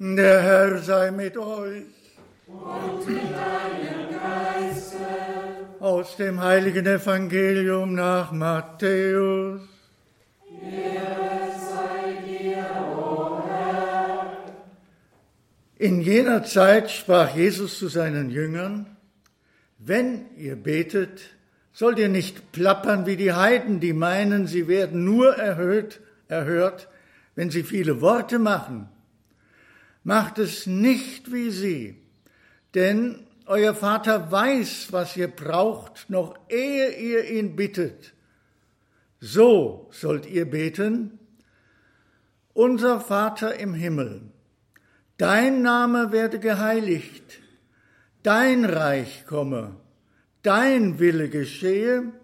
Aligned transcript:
Der 0.00 0.42
Herr 0.42 0.78
sei 0.78 1.10
mit 1.10 1.36
euch. 1.36 1.82
Und 2.46 3.04
mit 3.04 3.18
deinem 3.18 4.10
Geiste. 4.12 4.96
Aus 5.80 6.16
dem 6.16 6.40
heiligen 6.40 6.86
Evangelium 6.86 7.94
nach 7.94 8.30
Matthäus. 8.30 9.60
Sei 10.62 12.12
dir, 12.24 12.64
o 12.96 13.42
Herr. 13.48 14.36
In 15.78 16.00
jener 16.00 16.44
Zeit 16.44 16.92
sprach 16.92 17.34
Jesus 17.34 17.76
zu 17.80 17.88
seinen 17.88 18.30
Jüngern, 18.30 18.86
wenn 19.78 20.26
ihr 20.36 20.54
betet, 20.54 21.22
sollt 21.72 21.98
ihr 21.98 22.08
nicht 22.08 22.52
plappern 22.52 23.04
wie 23.06 23.16
die 23.16 23.32
Heiden, 23.32 23.80
die 23.80 23.94
meinen, 23.94 24.46
sie 24.46 24.68
werden 24.68 25.04
nur 25.04 25.34
erhöht, 25.34 26.00
erhört, 26.28 26.88
wenn 27.34 27.50
sie 27.50 27.64
viele 27.64 28.00
Worte 28.00 28.38
machen. 28.38 28.88
Macht 30.08 30.38
es 30.38 30.66
nicht 30.66 31.32
wie 31.32 31.50
sie, 31.50 32.02
denn 32.74 33.26
euer 33.44 33.74
Vater 33.74 34.32
weiß, 34.32 34.88
was 34.90 35.14
ihr 35.18 35.28
braucht, 35.28 36.08
noch 36.08 36.34
ehe 36.48 36.92
ihr 36.96 37.30
ihn 37.30 37.56
bittet. 37.56 38.14
So 39.20 39.90
sollt 39.90 40.24
ihr 40.24 40.48
beten, 40.48 41.18
unser 42.54 43.02
Vater 43.02 43.60
im 43.60 43.74
Himmel, 43.74 44.22
dein 45.18 45.60
Name 45.60 46.10
werde 46.10 46.38
geheiligt, 46.38 47.40
dein 48.22 48.64
Reich 48.64 49.26
komme, 49.26 49.76
dein 50.40 50.98
Wille 50.98 51.28
geschehe, 51.28 52.14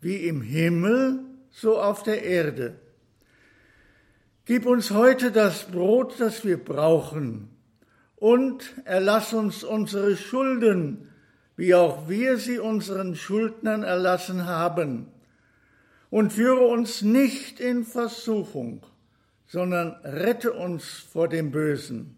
wie 0.00 0.16
im 0.26 0.42
Himmel, 0.42 1.20
so 1.52 1.80
auf 1.80 2.02
der 2.02 2.24
Erde. 2.24 2.80
Gib 4.50 4.66
uns 4.66 4.90
heute 4.90 5.30
das 5.30 5.62
Brot, 5.62 6.18
das 6.18 6.44
wir 6.44 6.56
brauchen, 6.56 7.50
und 8.16 8.74
erlass 8.84 9.32
uns 9.32 9.62
unsere 9.62 10.16
Schulden, 10.16 11.08
wie 11.56 11.72
auch 11.76 12.08
wir 12.08 12.36
sie 12.36 12.58
unseren 12.58 13.14
Schuldnern 13.14 13.84
erlassen 13.84 14.46
haben. 14.46 15.06
Und 16.10 16.32
führe 16.32 16.66
uns 16.66 17.02
nicht 17.02 17.60
in 17.60 17.84
Versuchung, 17.84 18.84
sondern 19.46 19.92
rette 20.02 20.52
uns 20.52 20.84
vor 20.84 21.28
dem 21.28 21.52
Bösen. 21.52 22.16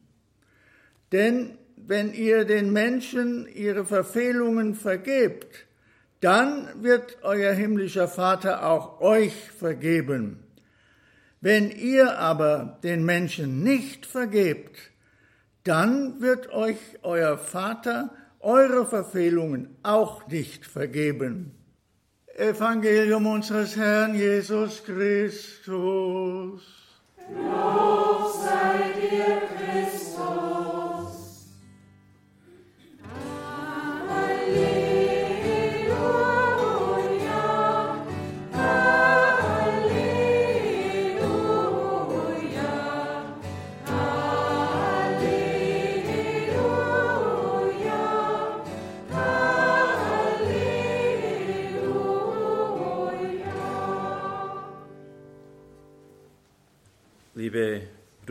Denn 1.13 1.59
wenn 1.77 2.15
ihr 2.15 2.47
den 2.47 2.73
Menschen 2.73 3.47
ihre 3.47 3.85
Verfehlungen 3.85 4.75
vergebt, 4.75 5.67
dann 6.21 6.83
wird 6.83 7.19
euer 7.21 7.53
himmlischer 7.53 8.09
Vater 8.09 8.67
auch 8.67 9.03
euch 9.03 9.35
vergeben. 9.51 10.43
Wenn 11.43 11.73
ihr 11.73 12.21
aber 12.21 12.79
den 12.85 13.05
Menschen 13.05 13.65
nicht 13.65 14.07
vergebt, 14.07 14.79
dann 15.65 16.21
wird 16.21 16.53
euch 16.53 16.79
euer 17.03 17.37
Vater 17.37 18.11
eure 18.39 18.87
Verfehlungen 18.87 19.77
auch 19.83 20.29
nicht 20.29 20.65
vergeben. 20.65 21.51
Evangelium 22.37 23.27
unseres 23.27 23.77
Herrn 23.77 24.15
Jesus 24.15 24.85
Christus. 24.85 26.63
Lob 27.29 28.33
sei 28.45 29.01
dir, 29.01 29.43
Christus. 29.59 30.02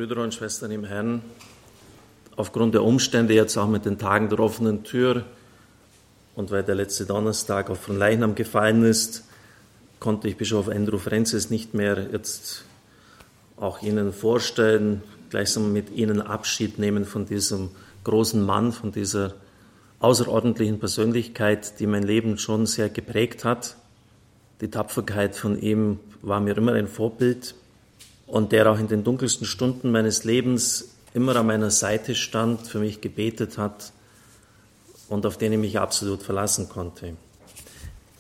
Brüder 0.01 0.23
und 0.23 0.33
Schwestern 0.33 0.71
im 0.71 0.83
Herrn, 0.83 1.21
aufgrund 2.35 2.73
der 2.73 2.83
Umstände 2.83 3.35
jetzt 3.35 3.55
auch 3.55 3.67
mit 3.67 3.85
den 3.85 3.99
Tagen 3.99 4.29
der 4.29 4.39
offenen 4.39 4.83
Tür 4.83 5.25
und 6.35 6.49
weil 6.49 6.63
der 6.63 6.73
letzte 6.73 7.05
Donnerstag 7.05 7.69
auf 7.69 7.81
von 7.81 7.99
Leichnam 7.99 8.33
gefallen 8.33 8.83
ist, 8.83 9.25
konnte 9.99 10.27
ich 10.27 10.37
Bischof 10.37 10.69
Andrew 10.69 10.97
Francis 10.97 11.51
nicht 11.51 11.75
mehr 11.75 12.07
jetzt 12.11 12.65
auch 13.57 13.83
Ihnen 13.83 14.11
vorstellen, 14.11 15.03
gleichsam 15.29 15.71
mit 15.71 15.91
Ihnen 15.91 16.19
Abschied 16.19 16.79
nehmen 16.79 17.05
von 17.05 17.27
diesem 17.27 17.69
großen 18.03 18.43
Mann, 18.43 18.71
von 18.71 18.91
dieser 18.91 19.35
außerordentlichen 19.99 20.79
Persönlichkeit, 20.79 21.79
die 21.79 21.85
mein 21.85 22.01
Leben 22.01 22.39
schon 22.39 22.65
sehr 22.65 22.89
geprägt 22.89 23.45
hat. 23.45 23.75
Die 24.61 24.71
Tapferkeit 24.71 25.35
von 25.35 25.61
ihm 25.61 25.99
war 26.23 26.39
mir 26.39 26.57
immer 26.57 26.73
ein 26.73 26.87
Vorbild 26.87 27.53
und 28.31 28.53
der 28.53 28.71
auch 28.71 28.79
in 28.79 28.87
den 28.87 29.03
dunkelsten 29.03 29.45
Stunden 29.45 29.91
meines 29.91 30.23
Lebens 30.23 30.95
immer 31.13 31.35
an 31.35 31.47
meiner 31.47 31.69
Seite 31.69 32.15
stand, 32.15 32.65
für 32.65 32.79
mich 32.79 33.01
gebetet 33.01 33.57
hat 33.57 33.91
und 35.09 35.25
auf 35.25 35.37
den 35.37 35.51
ich 35.51 35.59
mich 35.59 35.79
absolut 35.79 36.23
verlassen 36.23 36.69
konnte. 36.69 37.17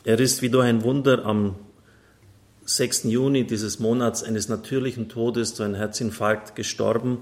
Er 0.03 0.19
ist 0.19 0.41
wie 0.41 0.49
durch 0.49 0.65
ein 0.65 0.83
Wunder 0.83 1.23
am 1.23 1.55
6. 2.65 3.05
Juni 3.05 3.45
dieses 3.47 3.79
Monats 3.79 4.21
eines 4.21 4.49
natürlichen 4.49 5.07
Todes 5.07 5.53
durch 5.53 5.67
einen 5.67 5.75
Herzinfarkt 5.75 6.57
gestorben. 6.57 7.19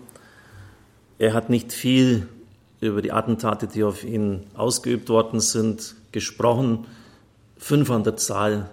Er 1.20 1.36
hat 1.36 1.52
nicht 1.52 1.72
viel 1.72 2.28
über 2.82 3.04
die 3.04 3.12
Attentate, 3.12 3.68
die 3.68 3.84
auf 3.84 4.04
ihn 4.04 4.48
ausgeübt 4.56 5.10
worden 5.10 5.42
sind, 5.42 5.94
gesprochen. 6.12 6.88
Fünf 7.56 7.92
an 7.92 8.04
der 8.04 8.18
Zahl 8.18 8.68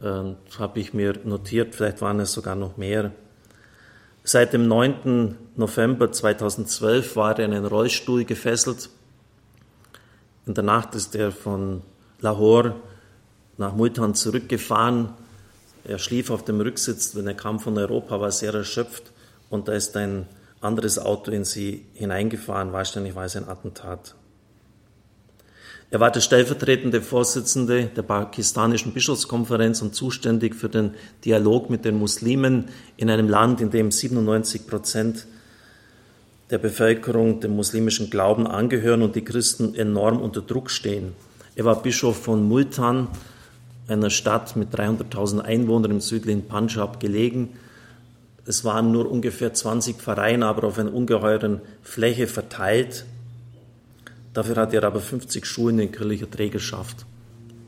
äh, 0.00 0.34
habe 0.60 0.78
ich 0.78 0.94
mir 0.94 1.18
notiert, 1.24 1.74
vielleicht 1.74 2.02
waren 2.02 2.20
es 2.20 2.32
sogar 2.32 2.54
noch 2.54 2.76
mehr. 2.76 3.10
Seit 4.24 4.52
dem 4.52 4.68
9. 4.68 5.36
November 5.56 6.12
2012 6.12 7.16
war 7.16 7.38
er 7.38 7.44
in 7.46 7.52
einen 7.52 7.66
Rollstuhl 7.66 8.24
gefesselt. 8.24 8.88
In 10.46 10.54
der 10.54 10.62
Nacht 10.62 10.94
ist 10.94 11.16
er 11.16 11.32
von 11.32 11.82
Lahore 12.20 12.76
nach 13.58 13.74
Multan 13.74 14.14
zurückgefahren. 14.14 15.10
Er 15.84 15.98
schlief 15.98 16.30
auf 16.30 16.44
dem 16.44 16.60
Rücksitz, 16.60 17.16
wenn 17.16 17.26
er 17.26 17.34
kam 17.34 17.58
von 17.58 17.76
Europa, 17.76 18.20
war 18.20 18.30
sehr 18.30 18.54
erschöpft 18.54 19.12
und 19.50 19.66
da 19.66 19.72
ist 19.72 19.96
ein 19.96 20.28
anderes 20.60 21.00
Auto 21.00 21.32
in 21.32 21.44
sie 21.44 21.84
hineingefahren, 21.94 22.72
wahrscheinlich 22.72 23.16
war 23.16 23.24
es 23.24 23.34
ein 23.34 23.48
Attentat. 23.48 24.14
Er 25.92 26.00
war 26.00 26.10
der 26.10 26.22
stellvertretende 26.22 27.02
Vorsitzende 27.02 27.84
der 27.94 28.00
pakistanischen 28.00 28.94
Bischofskonferenz 28.94 29.82
und 29.82 29.94
zuständig 29.94 30.54
für 30.54 30.70
den 30.70 30.94
Dialog 31.26 31.68
mit 31.68 31.84
den 31.84 31.98
Muslimen 31.98 32.70
in 32.96 33.10
einem 33.10 33.28
Land, 33.28 33.60
in 33.60 33.68
dem 33.68 33.90
97 33.90 34.66
Prozent 34.66 35.26
der 36.48 36.56
Bevölkerung 36.56 37.40
dem 37.40 37.54
muslimischen 37.54 38.08
Glauben 38.08 38.46
angehören 38.46 39.02
und 39.02 39.16
die 39.16 39.22
Christen 39.22 39.74
enorm 39.74 40.18
unter 40.18 40.40
Druck 40.40 40.70
stehen. 40.70 41.12
Er 41.56 41.66
war 41.66 41.82
Bischof 41.82 42.16
von 42.16 42.48
Multan, 42.48 43.08
einer 43.86 44.08
Stadt 44.08 44.56
mit 44.56 44.74
300.000 44.74 45.40
Einwohnern 45.40 45.90
im 45.90 46.00
südlichen 46.00 46.48
Punjab 46.48 47.00
gelegen. 47.00 47.50
Es 48.46 48.64
waren 48.64 48.92
nur 48.92 49.10
ungefähr 49.10 49.52
20 49.52 50.00
Vereine, 50.00 50.46
aber 50.46 50.68
auf 50.68 50.78
einer 50.78 50.94
ungeheuren 50.94 51.60
Fläche 51.82 52.28
verteilt. 52.28 53.04
Dafür 54.32 54.56
hatte 54.56 54.76
er 54.76 54.84
aber 54.84 55.00
50 55.00 55.44
Schulen 55.44 55.78
in 55.78 55.92
kirchlicher 55.92 56.30
Trägerschaft. 56.30 57.04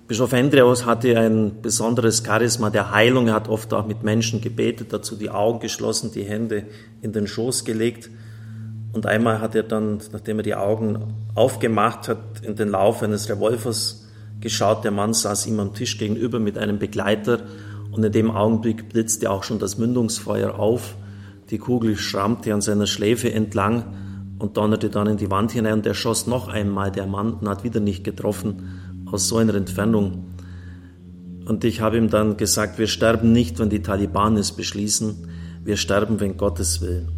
Bischof 0.06 0.32
Andreas 0.32 0.84
hatte 0.84 1.18
ein 1.18 1.62
besonderes 1.62 2.22
Charisma 2.24 2.70
der 2.70 2.90
Heilung. 2.90 3.28
Er 3.28 3.34
hat 3.34 3.48
oft 3.48 3.72
auch 3.72 3.86
mit 3.86 4.02
Menschen 4.02 4.40
gebetet, 4.40 4.92
dazu 4.92 5.16
die 5.16 5.30
Augen 5.30 5.60
geschlossen, 5.60 6.12
die 6.12 6.24
Hände 6.24 6.64
in 7.02 7.12
den 7.12 7.26
Schoß 7.26 7.64
gelegt. 7.64 8.10
Und 8.92 9.06
einmal 9.06 9.40
hat 9.40 9.54
er 9.54 9.62
dann, 9.62 10.00
nachdem 10.12 10.38
er 10.38 10.42
die 10.42 10.54
Augen 10.54 11.14
aufgemacht 11.34 12.08
hat, 12.08 12.18
in 12.42 12.54
den 12.54 12.68
Lauf 12.68 13.02
eines 13.02 13.28
Revolvers 13.28 14.06
geschaut. 14.40 14.84
Der 14.84 14.90
Mann 14.90 15.14
saß 15.14 15.46
ihm 15.46 15.58
am 15.58 15.74
Tisch 15.74 15.98
gegenüber 15.98 16.38
mit 16.38 16.58
einem 16.58 16.78
Begleiter 16.78 17.40
und 17.90 18.04
in 18.04 18.12
dem 18.12 18.30
Augenblick 18.30 18.88
blitzte 18.90 19.30
auch 19.30 19.42
schon 19.42 19.58
das 19.58 19.78
Mündungsfeuer 19.78 20.58
auf. 20.58 20.96
Die 21.50 21.58
Kugel 21.58 21.96
schrammte 21.96 22.54
an 22.54 22.60
seiner 22.60 22.86
Schläfe 22.86 23.32
entlang 23.32 23.84
und 24.44 24.58
donnerte 24.58 24.90
dann 24.90 25.06
in 25.06 25.16
die 25.16 25.30
Wand 25.30 25.52
hinein 25.52 25.78
und 25.78 25.86
er 25.86 25.94
schoss 25.94 26.26
noch 26.26 26.48
einmal. 26.48 26.92
Der 26.92 27.06
Mann 27.06 27.32
und 27.32 27.48
hat 27.48 27.64
wieder 27.64 27.80
nicht 27.80 28.04
getroffen 28.04 29.06
aus 29.10 29.26
so 29.26 29.38
einer 29.38 29.54
Entfernung. 29.54 30.26
Und 31.46 31.64
ich 31.64 31.80
habe 31.80 31.96
ihm 31.96 32.10
dann 32.10 32.36
gesagt, 32.36 32.78
wir 32.78 32.86
sterben 32.86 33.32
nicht, 33.32 33.58
wenn 33.58 33.70
die 33.70 33.80
Taliban 33.80 34.36
es 34.36 34.52
beschließen, 34.52 35.28
wir 35.64 35.78
sterben, 35.78 36.20
wenn 36.20 36.36
Gottes 36.36 36.82
will. 36.82 37.08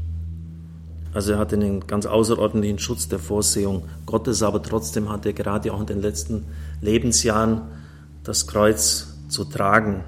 Also 1.15 1.33
er 1.33 1.39
hatte 1.39 1.57
einen 1.57 1.89
ganz 1.89 2.07
außerordentlichen 2.07 2.79
Schutz 2.79 3.09
der 3.09 3.19
Vorsehung 3.19 3.83
Gottes, 4.07 4.45
aber 4.45 4.63
trotzdem 4.63 5.09
hat 5.11 5.27
er 5.27 5.33
gerade 5.33 5.73
auch 5.73 5.81
in 5.81 5.87
den 5.87 6.03
letzten 6.03 6.45
Lebensjahren 6.81 7.63
das 8.23 8.47
Kreuz 8.47 9.17
zu 9.29 9.43
tragen. 9.43 10.05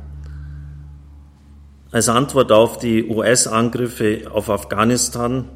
Als 1.90 2.08
Antwort 2.08 2.52
auf 2.52 2.78
die 2.78 3.08
US-Angriffe 3.08 4.30
auf 4.32 4.50
Afghanistan 4.50 5.46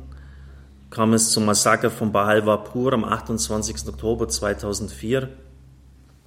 kam 0.92 1.14
es 1.14 1.30
zum 1.30 1.46
Massaker 1.46 1.90
von 1.90 2.12
Bahalwapur 2.12 2.92
am 2.92 3.02
28. 3.04 3.88
Oktober 3.88 4.28
2004. 4.28 5.30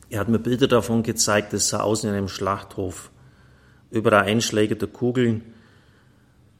Er 0.09 0.19
hat 0.19 0.27
mir 0.27 0.39
Bilder 0.39 0.67
davon 0.67 1.03
gezeigt, 1.03 1.53
es 1.53 1.69
sah 1.69 1.81
aus 1.81 2.03
in 2.03 2.09
einem 2.09 2.27
Schlachthof. 2.27 3.11
Überall 3.91 4.23
Einschläge 4.23 4.75
der 4.75 4.87
Kugeln. 4.87 5.43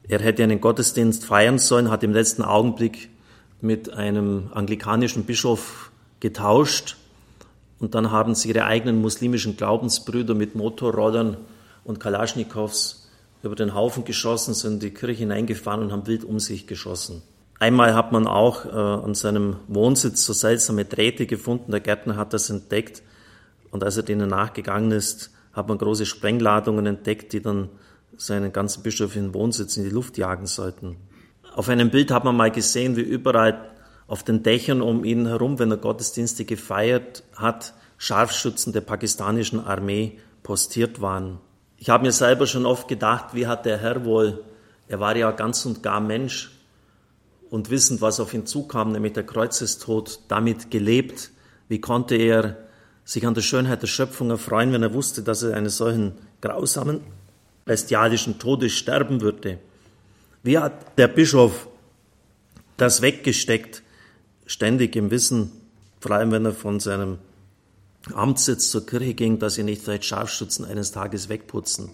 Er 0.06 0.20
hätte 0.20 0.44
einen 0.44 0.60
Gottesdienst 0.60 1.24
feiern 1.24 1.58
sollen, 1.58 1.90
hat 1.90 2.04
im 2.04 2.12
letzten 2.12 2.42
Augenblick 2.42 3.10
mit 3.60 3.92
einem 3.92 4.50
anglikanischen 4.54 5.24
Bischof 5.24 5.90
getauscht 6.20 6.96
und 7.80 7.96
dann 7.96 8.12
haben 8.12 8.36
sie 8.36 8.50
ihre 8.50 8.66
eigenen 8.66 9.00
muslimischen 9.00 9.56
Glaubensbrüder 9.56 10.36
mit 10.36 10.54
Motorrollern 10.54 11.38
und 11.82 11.98
Kalaschnikows 11.98 13.10
über 13.42 13.56
den 13.56 13.74
Haufen 13.74 14.04
geschossen, 14.04 14.54
sind 14.54 14.74
in 14.74 14.78
die 14.78 14.90
Kirche 14.90 15.18
hineingefahren 15.18 15.82
und 15.82 15.90
haben 15.90 16.06
wild 16.06 16.22
um 16.22 16.38
sich 16.38 16.68
geschossen. 16.68 17.22
Einmal 17.58 17.94
hat 17.94 18.12
man 18.12 18.26
auch 18.26 18.66
äh, 18.66 18.68
an 18.68 19.14
seinem 19.14 19.56
Wohnsitz 19.66 20.24
so 20.26 20.32
seltsame 20.32 20.84
Drähte 20.84 21.26
gefunden. 21.26 21.70
Der 21.70 21.80
Gärtner 21.80 22.16
hat 22.16 22.34
das 22.34 22.50
entdeckt 22.50 23.02
und 23.70 23.82
als 23.82 23.96
er 23.96 24.02
denen 24.02 24.28
nachgegangen 24.28 24.90
ist, 24.92 25.30
hat 25.52 25.68
man 25.68 25.78
große 25.78 26.04
Sprengladungen 26.04 26.84
entdeckt, 26.84 27.32
die 27.32 27.40
dann 27.40 27.70
seinen 28.18 28.52
ganzen 28.52 28.82
bischöflichen 28.82 29.32
Wohnsitz 29.34 29.76
in 29.76 29.84
die 29.84 29.90
Luft 29.90 30.18
jagen 30.18 30.46
sollten. 30.46 30.96
Auf 31.54 31.70
einem 31.70 31.90
Bild 31.90 32.10
hat 32.10 32.24
man 32.24 32.36
mal 32.36 32.50
gesehen, 32.50 32.96
wie 32.96 33.02
überall 33.02 33.70
auf 34.06 34.22
den 34.22 34.42
Dächern 34.42 34.82
um 34.82 35.04
ihn 35.04 35.26
herum, 35.26 35.58
wenn 35.58 35.70
er 35.70 35.78
Gottesdienste 35.78 36.44
gefeiert 36.44 37.24
hat, 37.34 37.72
Scharfschützen 37.96 38.74
der 38.74 38.82
pakistanischen 38.82 39.64
Armee 39.64 40.18
postiert 40.42 41.00
waren. 41.00 41.38
Ich 41.78 41.88
habe 41.88 42.04
mir 42.04 42.12
selber 42.12 42.46
schon 42.46 42.66
oft 42.66 42.88
gedacht, 42.88 43.34
wie 43.34 43.46
hat 43.46 43.64
der 43.64 43.78
Herr 43.78 44.04
wohl, 44.04 44.44
er 44.88 45.00
war 45.00 45.16
ja 45.16 45.30
ganz 45.32 45.66
und 45.66 45.82
gar 45.82 46.00
Mensch 46.00 46.55
und 47.50 47.70
wissend, 47.70 48.00
was 48.00 48.20
auf 48.20 48.34
ihn 48.34 48.46
zukam, 48.46 48.92
nämlich 48.92 49.12
der 49.12 49.24
Kreuzestod, 49.24 50.20
damit 50.28 50.70
gelebt. 50.70 51.30
Wie 51.68 51.80
konnte 51.80 52.16
er 52.16 52.56
sich 53.04 53.26
an 53.26 53.34
der 53.34 53.42
Schönheit 53.42 53.82
der 53.82 53.86
Schöpfung 53.86 54.30
erfreuen, 54.30 54.72
wenn 54.72 54.82
er 54.82 54.94
wusste, 54.94 55.22
dass 55.22 55.42
er 55.42 55.56
einen 55.56 55.68
solchen 55.68 56.12
grausamen, 56.40 57.00
bestialischen 57.64 58.38
Todes 58.38 58.72
sterben 58.72 59.20
würde? 59.20 59.58
Wie 60.42 60.58
hat 60.58 60.98
der 60.98 61.08
Bischof 61.08 61.68
das 62.76 63.02
weggesteckt, 63.02 63.82
ständig 64.46 64.96
im 64.96 65.10
Wissen, 65.10 65.50
vor 66.00 66.12
allem 66.12 66.30
wenn 66.30 66.44
er 66.44 66.52
von 66.52 66.78
seinem 66.80 67.18
Amtssitz 68.14 68.70
zur 68.70 68.86
Kirche 68.86 69.14
ging, 69.14 69.38
dass 69.38 69.54
sie 69.54 69.64
nicht 69.64 69.82
vielleicht 69.82 70.04
Scharfschützen 70.04 70.64
eines 70.64 70.92
Tages 70.92 71.28
wegputzen. 71.28 71.90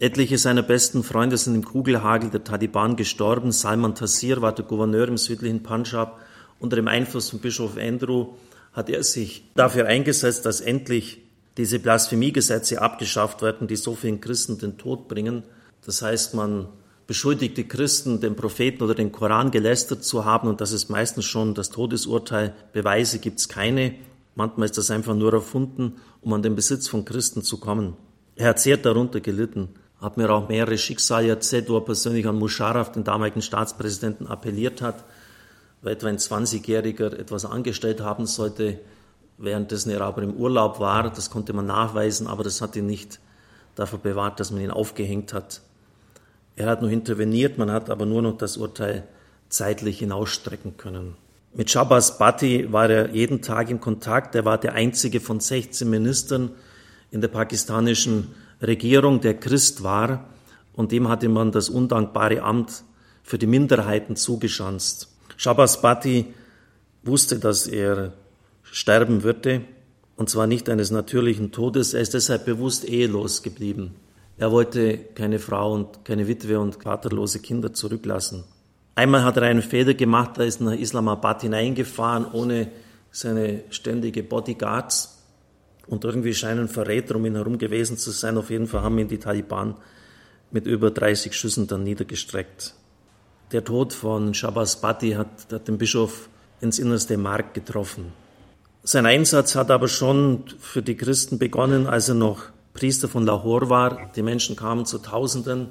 Etliche 0.00 0.38
seiner 0.38 0.62
besten 0.62 1.04
Freunde 1.04 1.36
sind 1.36 1.54
im 1.54 1.64
Kugelhagel 1.64 2.28
der 2.28 2.42
Taliban 2.42 2.96
gestorben. 2.96 3.52
Salman 3.52 3.94
Tassir 3.94 4.42
war 4.42 4.52
der 4.52 4.64
Gouverneur 4.64 5.06
im 5.06 5.18
südlichen 5.18 5.62
Punjab. 5.62 6.20
Unter 6.58 6.76
dem 6.76 6.88
Einfluss 6.88 7.30
von 7.30 7.38
Bischof 7.38 7.76
Andrew 7.78 8.34
hat 8.72 8.90
er 8.90 9.04
sich 9.04 9.44
dafür 9.54 9.86
eingesetzt, 9.86 10.46
dass 10.46 10.60
endlich 10.60 11.22
diese 11.56 11.78
Blasphemiegesetze 11.78 12.82
abgeschafft 12.82 13.40
werden, 13.42 13.68
die 13.68 13.76
so 13.76 13.94
vielen 13.94 14.20
Christen 14.20 14.58
den 14.58 14.78
Tod 14.78 15.06
bringen. 15.06 15.44
Das 15.86 16.02
heißt, 16.02 16.34
man 16.34 16.66
beschuldigt 17.06 17.56
die 17.56 17.68
Christen, 17.68 18.20
den 18.20 18.34
Propheten 18.34 18.82
oder 18.82 18.96
den 18.96 19.12
Koran 19.12 19.52
gelästert 19.52 20.02
zu 20.02 20.24
haben 20.24 20.48
und 20.48 20.60
das 20.60 20.72
ist 20.72 20.88
meistens 20.88 21.26
schon 21.26 21.54
das 21.54 21.70
Todesurteil. 21.70 22.52
Beweise 22.72 23.20
gibt 23.20 23.38
es 23.38 23.48
keine. 23.48 23.94
Manchmal 24.34 24.64
ist 24.64 24.78
das 24.78 24.90
einfach 24.90 25.14
nur 25.14 25.32
erfunden, 25.32 25.96
um 26.20 26.32
an 26.32 26.42
den 26.42 26.56
Besitz 26.56 26.88
von 26.88 27.04
Christen 27.04 27.42
zu 27.42 27.58
kommen. 27.58 27.96
Er 28.34 28.48
hat 28.48 28.58
sehr 28.58 28.76
darunter 28.76 29.20
gelitten, 29.20 29.68
hat 30.04 30.16
mir 30.16 30.30
auch 30.30 30.48
mehrere 30.48 30.78
Schicksale 30.78 31.28
erzählt, 31.28 31.68
wo 31.68 31.78
er 31.78 31.84
persönlich 31.84 32.26
an 32.28 32.38
Musharraf, 32.38 32.92
den 32.92 33.04
damaligen 33.04 33.42
Staatspräsidenten, 33.42 34.26
appelliert 34.26 34.82
hat, 34.82 35.04
weil 35.82 35.94
etwa 35.94 36.08
ein 36.08 36.18
20-Jähriger 36.18 37.18
etwas 37.18 37.44
angestellt 37.44 38.00
haben 38.00 38.26
sollte, 38.26 38.78
währenddessen 39.38 39.90
er 39.90 40.02
aber 40.02 40.22
im 40.22 40.34
Urlaub 40.34 40.78
war. 40.78 41.10
Das 41.10 41.30
konnte 41.30 41.52
man 41.52 41.66
nachweisen, 41.66 42.26
aber 42.26 42.44
das 42.44 42.60
hat 42.60 42.76
ihn 42.76 42.86
nicht 42.86 43.18
dafür 43.74 43.98
bewahrt, 43.98 44.38
dass 44.40 44.50
man 44.50 44.60
ihn 44.60 44.70
aufgehängt 44.70 45.32
hat. 45.32 45.62
Er 46.56 46.66
hat 46.66 46.82
nur 46.82 46.90
interveniert, 46.90 47.58
man 47.58 47.70
hat 47.70 47.90
aber 47.90 48.06
nur 48.06 48.22
noch 48.22 48.36
das 48.36 48.56
Urteil 48.56 49.04
zeitlich 49.48 49.98
hinausstrecken 49.98 50.76
können. 50.76 51.16
Mit 51.52 51.70
Shabazz 51.70 52.18
Bhatti 52.18 52.72
war 52.72 52.90
er 52.90 53.10
jeden 53.10 53.40
Tag 53.40 53.70
in 53.70 53.80
Kontakt. 53.80 54.34
Er 54.34 54.44
war 54.44 54.58
der 54.58 54.74
einzige 54.74 55.20
von 55.20 55.40
16 55.40 55.88
Ministern 55.88 56.50
in 57.10 57.20
der 57.20 57.28
pakistanischen 57.28 58.34
Regierung, 58.68 59.20
der 59.20 59.34
Christ 59.34 59.82
war. 59.82 60.28
Und 60.72 60.92
dem 60.92 61.08
hatte 61.08 61.28
man 61.28 61.52
das 61.52 61.68
undankbare 61.68 62.42
Amt 62.42 62.84
für 63.22 63.38
die 63.38 63.46
Minderheiten 63.46 64.16
zugeschanzt. 64.16 65.08
Shabazz 65.36 65.80
Bhatti 65.80 66.34
wusste, 67.02 67.38
dass 67.38 67.66
er 67.66 68.12
sterben 68.62 69.22
würde. 69.22 69.62
Und 70.16 70.30
zwar 70.30 70.46
nicht 70.46 70.68
eines 70.68 70.90
natürlichen 70.90 71.52
Todes. 71.52 71.94
Er 71.94 72.00
ist 72.00 72.14
deshalb 72.14 72.44
bewusst 72.44 72.88
ehelos 72.88 73.42
geblieben. 73.42 73.96
Er 74.36 74.50
wollte 74.50 74.98
keine 75.14 75.38
Frau 75.38 75.72
und 75.72 76.04
keine 76.04 76.26
Witwe 76.26 76.58
und 76.58 76.82
vaterlose 76.82 77.38
Kinder 77.38 77.72
zurücklassen. 77.72 78.44
Einmal 78.96 79.24
hat 79.24 79.36
er 79.36 79.44
einen 79.44 79.62
Fehler 79.62 79.94
gemacht, 79.94 80.38
er 80.38 80.46
ist 80.46 80.60
nach 80.60 80.72
Islamabad 80.72 81.42
hineingefahren 81.42 82.26
ohne 82.32 82.68
seine 83.10 83.64
ständige 83.70 84.22
Bodyguards 84.22 85.13
und 85.86 86.04
irgendwie 86.04 86.34
scheinen 86.34 86.68
Verräter 86.68 87.16
um 87.16 87.26
ihn 87.26 87.34
herum 87.34 87.58
gewesen 87.58 87.98
zu 87.98 88.10
sein. 88.10 88.38
Auf 88.38 88.50
jeden 88.50 88.66
Fall 88.66 88.82
haben 88.82 88.98
ihn 88.98 89.08
die 89.08 89.18
Taliban 89.18 89.76
mit 90.50 90.66
über 90.66 90.90
30 90.90 91.36
Schüssen 91.36 91.66
dann 91.66 91.84
niedergestreckt. 91.84 92.74
Der 93.52 93.64
Tod 93.64 93.92
von 93.92 94.34
Shabazz 94.34 94.80
Bhatti 94.80 95.12
hat, 95.12 95.52
hat 95.52 95.68
den 95.68 95.78
Bischof 95.78 96.28
ins 96.60 96.78
innerste 96.78 97.16
Mark 97.16 97.54
getroffen. 97.54 98.12
Sein 98.82 99.06
Einsatz 99.06 99.54
hat 99.54 99.70
aber 99.70 99.88
schon 99.88 100.44
für 100.58 100.82
die 100.82 100.96
Christen 100.96 101.38
begonnen, 101.38 101.86
als 101.86 102.08
er 102.08 102.14
noch 102.14 102.42
Priester 102.74 103.08
von 103.08 103.24
Lahore 103.24 103.70
war. 103.70 104.10
Die 104.14 104.22
Menschen 104.22 104.56
kamen 104.56 104.84
zu 104.84 104.98
Tausenden, 104.98 105.68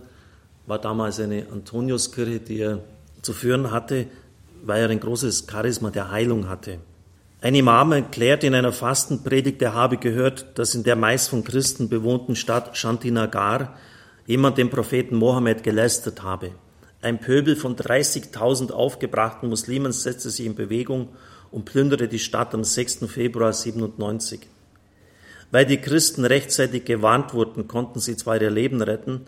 war 0.66 0.80
damals 0.80 1.20
eine 1.20 1.48
Antoniuskirche, 1.52 2.40
die 2.40 2.60
er 2.60 2.80
zu 3.22 3.34
führen 3.34 3.72
hatte, 3.72 4.08
weil 4.64 4.82
er 4.82 4.90
ein 4.90 5.00
großes 5.00 5.46
Charisma 5.50 5.92
der 5.92 6.12
Heilung 6.12 6.48
hatte. 6.48 6.80
Ein 7.44 7.56
Imam 7.56 7.92
erklärt 7.92 8.46
in 8.46 8.56
einer 8.56 8.72
Fastenpredigt, 8.72 9.62
er 9.62 9.74
habe 9.74 9.98
gehört, 9.98 10.58
dass 10.58 10.76
in 10.76 10.86
der 10.86 10.96
meist 10.96 11.28
von 11.28 11.44
Christen 11.44 11.90
bewohnten 11.90 12.38
Stadt 12.38 12.78
Shantinagar 12.78 13.76
jemand 14.26 14.58
den 14.58 14.70
Propheten 14.70 15.18
Mohammed 15.18 15.62
gelästert 15.62 16.24
habe. 16.24 16.52
Ein 17.02 17.20
Pöbel 17.20 17.58
von 17.58 17.76
30.000 17.76 18.72
aufgebrachten 18.72 19.50
Muslimen 19.50 19.92
setzte 19.92 20.30
sich 20.30 20.46
in 20.46 20.56
Bewegung 20.56 21.10
und 21.52 21.66
plünderte 21.66 22.08
die 22.08 22.18
Stadt 22.18 22.54
am 22.54 22.64
6. 22.64 23.08
Februar 23.08 23.52
97. 23.52 24.48
Weil 25.52 25.66
die 25.66 25.82
Christen 25.82 26.24
rechtzeitig 26.24 26.86
gewarnt 26.86 27.34
wurden, 27.34 27.68
konnten 27.68 28.00
sie 28.00 28.16
zwar 28.16 28.42
ihr 28.42 28.52
Leben 28.52 28.82
retten, 28.82 29.26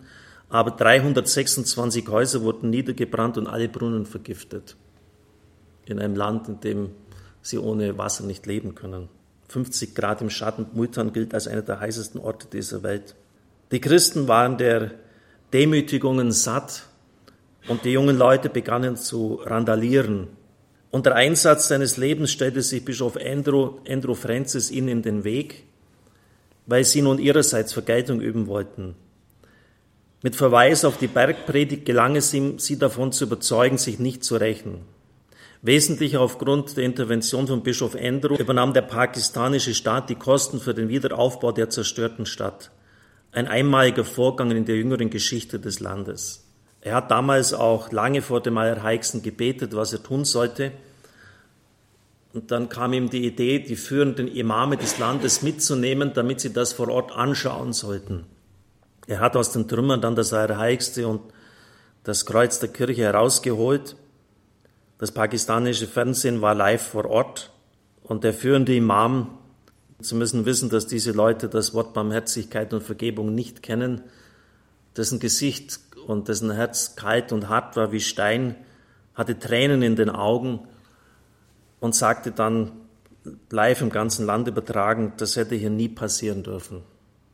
aber 0.48 0.70
326 0.70 2.08
Häuser 2.08 2.40
wurden 2.40 2.70
niedergebrannt 2.70 3.36
und 3.36 3.46
alle 3.46 3.68
Brunnen 3.68 4.06
vergiftet. 4.06 4.74
In 5.84 5.98
einem 5.98 6.16
Land, 6.16 6.48
in 6.48 6.60
dem 6.60 6.90
sie 7.46 7.58
ohne 7.58 7.96
Wasser 7.98 8.24
nicht 8.24 8.46
leben 8.46 8.74
können. 8.74 9.08
50 9.48 9.94
Grad 9.94 10.20
im 10.20 10.30
Schatten. 10.30 10.66
Multan 10.74 11.12
gilt 11.12 11.32
als 11.32 11.46
einer 11.46 11.62
der 11.62 11.80
heißesten 11.80 12.20
Orte 12.20 12.48
dieser 12.52 12.82
Welt. 12.82 13.14
Die 13.70 13.80
Christen 13.80 14.28
waren 14.28 14.58
der 14.58 14.92
Demütigungen 15.52 16.32
satt 16.32 16.84
und 17.68 17.84
die 17.84 17.92
jungen 17.92 18.16
Leute 18.16 18.48
begannen 18.48 18.96
zu 18.96 19.40
randalieren. 19.44 20.28
Unter 20.90 21.14
Einsatz 21.14 21.68
seines 21.68 21.96
Lebens 21.96 22.30
stellte 22.30 22.62
sich 22.62 22.84
Bischof 22.84 23.16
Andrew, 23.16 23.78
Andrew 23.88 24.14
Francis 24.14 24.70
ihnen 24.70 24.88
in 24.88 25.02
den 25.02 25.24
Weg, 25.24 25.64
weil 26.66 26.84
sie 26.84 27.02
nun 27.02 27.18
ihrerseits 27.18 27.72
Vergeltung 27.72 28.20
üben 28.20 28.46
wollten. 28.46 28.94
Mit 30.22 30.34
Verweis 30.34 30.84
auf 30.84 30.96
die 30.96 31.06
Bergpredigt 31.06 31.84
gelang 31.84 32.16
es 32.16 32.32
ihm, 32.34 32.58
sie 32.58 32.78
davon 32.78 33.12
zu 33.12 33.24
überzeugen, 33.24 33.78
sich 33.78 33.98
nicht 33.98 34.24
zu 34.24 34.36
rächen. 34.36 34.95
Wesentlich 35.66 36.16
aufgrund 36.16 36.76
der 36.76 36.84
Intervention 36.84 37.48
von 37.48 37.64
Bischof 37.64 37.96
Andrew 37.96 38.36
übernahm 38.36 38.72
der 38.72 38.82
pakistanische 38.82 39.74
Staat 39.74 40.08
die 40.08 40.14
Kosten 40.14 40.60
für 40.60 40.74
den 40.74 40.88
Wiederaufbau 40.88 41.50
der 41.50 41.70
zerstörten 41.70 42.24
Stadt. 42.24 42.70
Ein 43.32 43.48
einmaliger 43.48 44.04
Vorgang 44.04 44.52
in 44.52 44.64
der 44.64 44.76
jüngeren 44.76 45.10
Geschichte 45.10 45.58
des 45.58 45.80
Landes. 45.80 46.44
Er 46.82 46.94
hat 46.94 47.10
damals 47.10 47.52
auch 47.52 47.90
lange 47.90 48.22
vor 48.22 48.40
dem 48.40 48.56
Allerheiligsten 48.58 49.22
gebetet, 49.22 49.74
was 49.74 49.92
er 49.92 50.04
tun 50.04 50.24
sollte. 50.24 50.70
Und 52.32 52.52
dann 52.52 52.68
kam 52.68 52.92
ihm 52.92 53.10
die 53.10 53.26
Idee, 53.26 53.58
die 53.58 53.74
führenden 53.74 54.28
Imame 54.28 54.76
des 54.76 55.00
Landes 55.00 55.42
mitzunehmen, 55.42 56.12
damit 56.14 56.38
sie 56.38 56.52
das 56.52 56.74
vor 56.74 56.88
Ort 56.88 57.10
anschauen 57.10 57.72
sollten. 57.72 58.24
Er 59.08 59.18
hat 59.18 59.34
aus 59.34 59.50
den 59.50 59.66
Trümmern 59.66 60.00
dann 60.00 60.14
das 60.14 60.32
Allerheiligste 60.32 61.08
und 61.08 61.22
das 62.04 62.24
Kreuz 62.24 62.60
der 62.60 62.68
Kirche 62.68 63.02
herausgeholt. 63.02 63.96
Das 64.98 65.12
pakistanische 65.12 65.86
Fernsehen 65.86 66.40
war 66.40 66.54
live 66.54 66.82
vor 66.82 67.04
Ort 67.04 67.52
und 68.02 68.24
der 68.24 68.32
führende 68.32 68.74
Imam, 68.74 69.38
Sie 69.98 70.14
müssen 70.14 70.44
wissen, 70.44 70.68
dass 70.68 70.86
diese 70.86 71.12
Leute 71.12 71.48
das 71.48 71.72
Wort 71.72 71.94
Barmherzigkeit 71.94 72.74
und 72.74 72.82
Vergebung 72.82 73.34
nicht 73.34 73.62
kennen, 73.62 74.02
dessen 74.94 75.20
Gesicht 75.20 75.80
und 76.06 76.28
dessen 76.28 76.50
Herz 76.50 76.96
kalt 76.96 77.32
und 77.32 77.48
hart 77.48 77.76
war 77.76 77.92
wie 77.92 78.00
Stein, 78.00 78.56
hatte 79.14 79.38
Tränen 79.38 79.82
in 79.82 79.96
den 79.96 80.10
Augen 80.10 80.60
und 81.80 81.94
sagte 81.94 82.30
dann 82.30 82.72
live 83.50 83.80
im 83.80 83.90
ganzen 83.90 84.26
Land 84.26 84.48
übertragen, 84.48 85.14
das 85.16 85.36
hätte 85.36 85.54
hier 85.54 85.70
nie 85.70 85.88
passieren 85.88 86.42
dürfen. 86.42 86.82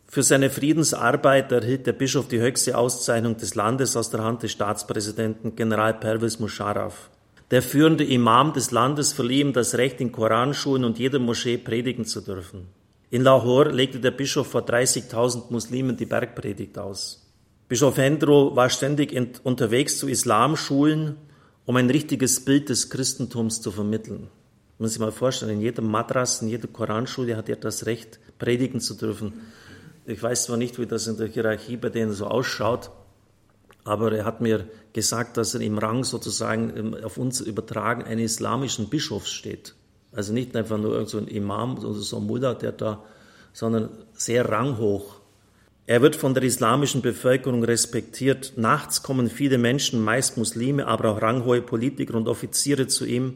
Für 0.06 0.22
seine 0.22 0.50
Friedensarbeit 0.50 1.50
erhielt 1.52 1.86
der 1.86 1.94
Bischof 1.94 2.28
die 2.28 2.40
höchste 2.40 2.76
Auszeichnung 2.76 3.36
des 3.38 3.54
Landes 3.54 3.96
aus 3.96 4.10
der 4.10 4.22
Hand 4.22 4.42
des 4.42 4.52
Staatspräsidenten 4.52 5.56
General 5.56 5.94
Pervez 5.94 6.38
Musharraf. 6.38 7.10
Der 7.52 7.60
führende 7.60 8.02
Imam 8.02 8.54
des 8.54 8.70
Landes 8.70 9.12
verlieh 9.12 9.42
ihm 9.42 9.52
das 9.52 9.74
Recht, 9.74 10.00
in 10.00 10.10
Koranschulen 10.10 10.84
und 10.84 10.98
jeder 10.98 11.18
Moschee 11.18 11.58
predigen 11.58 12.06
zu 12.06 12.22
dürfen. 12.22 12.68
In 13.10 13.20
Lahore 13.20 13.70
legte 13.70 14.00
der 14.00 14.10
Bischof 14.10 14.46
vor 14.46 14.62
30.000 14.62 15.50
Muslimen 15.50 15.98
die 15.98 16.06
Bergpredigt 16.06 16.78
aus. 16.78 17.30
Bischof 17.68 17.98
Hendro 17.98 18.56
war 18.56 18.70
ständig 18.70 19.14
unterwegs 19.42 19.98
zu 19.98 20.08
Islamschulen, 20.08 21.16
um 21.66 21.76
ein 21.76 21.90
richtiges 21.90 22.42
Bild 22.42 22.70
des 22.70 22.88
Christentums 22.88 23.60
zu 23.60 23.70
vermitteln. 23.70 24.28
Man 24.78 24.86
muss 24.86 24.92
sich 24.92 25.00
mal 25.00 25.12
vorstellen, 25.12 25.52
in 25.52 25.60
jedem 25.60 25.90
Madras, 25.90 26.40
in 26.40 26.48
jeder 26.48 26.68
Koranschule 26.68 27.36
hat 27.36 27.50
er 27.50 27.56
das 27.56 27.84
Recht, 27.84 28.18
predigen 28.38 28.80
zu 28.80 28.94
dürfen. 28.94 29.34
Ich 30.06 30.22
weiß 30.22 30.44
zwar 30.44 30.56
nicht, 30.56 30.78
wie 30.78 30.86
das 30.86 31.06
in 31.06 31.18
der 31.18 31.28
Hierarchie 31.28 31.76
bei 31.76 31.90
denen 31.90 32.12
so 32.12 32.28
ausschaut, 32.28 32.90
aber 33.84 34.12
er 34.12 34.24
hat 34.24 34.40
mir 34.40 34.68
gesagt, 34.92 35.36
dass 35.36 35.54
er 35.54 35.60
im 35.60 35.78
Rang 35.78 36.04
sozusagen 36.04 36.94
auf 37.02 37.18
uns 37.18 37.40
übertragen 37.40 38.04
eines 38.04 38.34
islamischen 38.34 38.88
Bischofs 38.88 39.30
steht. 39.30 39.74
Also 40.12 40.32
nicht 40.32 40.54
einfach 40.56 40.78
nur 40.78 41.06
so 41.06 41.18
ein 41.18 41.26
Imam 41.26 41.78
oder 41.78 41.94
so 41.94 42.18
ein 42.18 42.26
Mullah, 42.26 42.54
der 42.54 42.72
da, 42.72 43.02
sondern 43.52 43.88
sehr 44.12 44.48
ranghoch. 44.48 45.20
Er 45.86 46.00
wird 46.00 46.14
von 46.14 46.34
der 46.34 46.44
islamischen 46.44 47.02
Bevölkerung 47.02 47.64
respektiert. 47.64 48.52
Nachts 48.56 49.02
kommen 49.02 49.28
viele 49.28 49.58
Menschen, 49.58 50.02
meist 50.02 50.36
Muslime, 50.36 50.86
aber 50.86 51.10
auch 51.10 51.22
ranghohe 51.22 51.60
Politiker 51.60 52.14
und 52.14 52.28
Offiziere 52.28 52.86
zu 52.86 53.04
ihm 53.04 53.34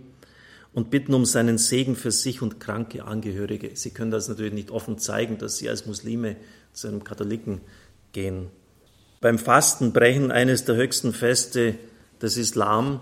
und 0.72 0.90
bitten 0.90 1.14
um 1.14 1.24
seinen 1.24 1.58
Segen 1.58 1.96
für 1.96 2.12
sich 2.12 2.42
und 2.42 2.60
kranke 2.60 3.04
Angehörige. 3.04 3.70
Sie 3.74 3.90
können 3.90 4.10
das 4.10 4.28
natürlich 4.28 4.52
nicht 4.52 4.70
offen 4.70 4.98
zeigen, 4.98 5.38
dass 5.38 5.56
sie 5.56 5.68
als 5.68 5.86
Muslime 5.86 6.36
zu 6.72 6.86
einem 6.88 7.02
Katholiken 7.02 7.62
gehen. 8.12 8.48
Beim 9.26 9.40
Fastenbrechen, 9.40 10.30
eines 10.30 10.66
der 10.66 10.76
höchsten 10.76 11.12
Feste 11.12 11.74
des 12.22 12.36
Islam, 12.36 13.00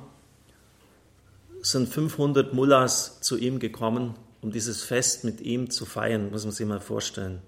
sind 1.61 1.87
500 1.87 2.55
Mullahs 2.55 3.21
zu 3.21 3.37
ihm 3.37 3.59
gekommen, 3.59 4.15
um 4.41 4.51
dieses 4.51 4.83
Fest 4.83 5.25
mit 5.25 5.43
ihm 5.43 5.69
zu 5.69 5.85
feiern, 5.85 6.31
muss 6.31 6.45
man 6.45 6.53
sich 6.53 6.67
mal 6.67 6.81
vorstellen. 6.81 7.43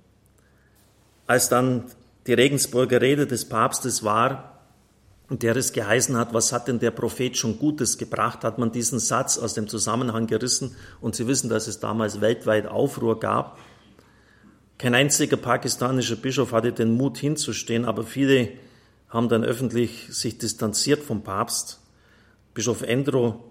Als 1.26 1.48
dann 1.48 1.84
die 2.26 2.34
Regensburger 2.34 3.00
Rede 3.00 3.26
des 3.26 3.48
Papstes 3.48 4.04
war, 4.04 4.60
in 5.30 5.38
der 5.38 5.56
es 5.56 5.72
geheißen 5.72 6.14
hat, 6.14 6.34
was 6.34 6.52
hat 6.52 6.68
denn 6.68 6.78
der 6.78 6.90
Prophet 6.90 7.34
schon 7.34 7.58
Gutes 7.58 7.96
gebracht, 7.96 8.44
hat 8.44 8.58
man 8.58 8.72
diesen 8.72 8.98
Satz 8.98 9.38
aus 9.38 9.54
dem 9.54 9.68
Zusammenhang 9.68 10.26
gerissen 10.26 10.76
und 11.00 11.16
Sie 11.16 11.26
wissen, 11.26 11.48
dass 11.48 11.66
es 11.66 11.80
damals 11.80 12.20
weltweit 12.20 12.66
Aufruhr 12.66 13.20
gab. 13.20 13.58
Kein 14.76 14.94
einziger 14.94 15.38
pakistanischer 15.38 16.16
Bischof 16.16 16.52
hatte 16.52 16.72
den 16.72 16.94
Mut 16.94 17.16
hinzustehen, 17.16 17.86
aber 17.86 18.02
viele 18.02 18.50
haben 19.16 19.30
dann 19.30 19.44
öffentlich 19.44 20.08
sich 20.10 20.36
distanziert 20.36 21.02
vom 21.02 21.22
Papst. 21.22 21.80
Bischof 22.52 22.82
Endro 22.82 23.42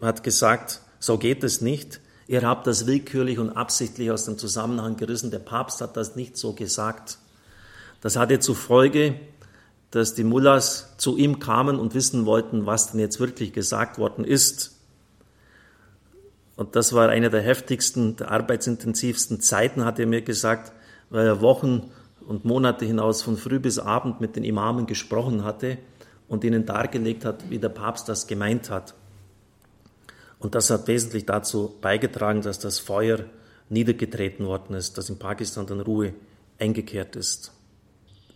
hat 0.00 0.24
gesagt, 0.24 0.80
so 0.98 1.18
geht 1.18 1.44
es 1.44 1.60
nicht. 1.60 2.00
Ihr 2.26 2.42
habt 2.42 2.66
das 2.66 2.84
willkürlich 2.84 3.38
und 3.38 3.50
absichtlich 3.50 4.10
aus 4.10 4.24
dem 4.24 4.38
Zusammenhang 4.38 4.96
gerissen. 4.96 5.30
Der 5.30 5.38
Papst 5.38 5.80
hat 5.80 5.96
das 5.96 6.16
nicht 6.16 6.36
so 6.36 6.52
gesagt. 6.52 7.18
Das 8.00 8.16
hatte 8.16 8.40
zur 8.40 8.56
Folge, 8.56 9.20
dass 9.92 10.14
die 10.14 10.24
Mullahs 10.24 10.94
zu 10.98 11.16
ihm 11.16 11.38
kamen 11.38 11.78
und 11.78 11.94
wissen 11.94 12.26
wollten, 12.26 12.66
was 12.66 12.90
denn 12.90 12.98
jetzt 12.98 13.20
wirklich 13.20 13.52
gesagt 13.52 13.98
worden 13.98 14.24
ist. 14.24 14.76
Und 16.56 16.74
das 16.74 16.92
war 16.92 17.08
eine 17.08 17.30
der 17.30 17.42
heftigsten, 17.42 18.16
der 18.16 18.32
arbeitsintensivsten 18.32 19.40
Zeiten, 19.40 19.84
hat 19.84 20.00
er 20.00 20.06
mir 20.06 20.22
gesagt, 20.22 20.72
weil 21.08 21.24
er 21.24 21.40
Wochen 21.40 21.92
und 22.26 22.44
Monate 22.44 22.84
hinaus 22.84 23.22
von 23.22 23.36
früh 23.36 23.58
bis 23.58 23.78
abend 23.78 24.20
mit 24.20 24.36
den 24.36 24.44
Imamen 24.44 24.86
gesprochen 24.86 25.44
hatte 25.44 25.78
und 26.28 26.44
ihnen 26.44 26.66
dargelegt 26.66 27.24
hat, 27.24 27.50
wie 27.50 27.58
der 27.58 27.68
Papst 27.68 28.08
das 28.08 28.26
gemeint 28.26 28.70
hat. 28.70 28.94
Und 30.38 30.54
das 30.54 30.70
hat 30.70 30.88
wesentlich 30.88 31.26
dazu 31.26 31.74
beigetragen, 31.80 32.42
dass 32.42 32.58
das 32.58 32.78
Feuer 32.78 33.20
niedergetreten 33.68 34.46
worden 34.46 34.74
ist, 34.74 34.98
dass 34.98 35.08
in 35.08 35.18
Pakistan 35.18 35.66
dann 35.66 35.80
Ruhe 35.80 36.14
eingekehrt 36.58 37.16
ist. 37.16 37.52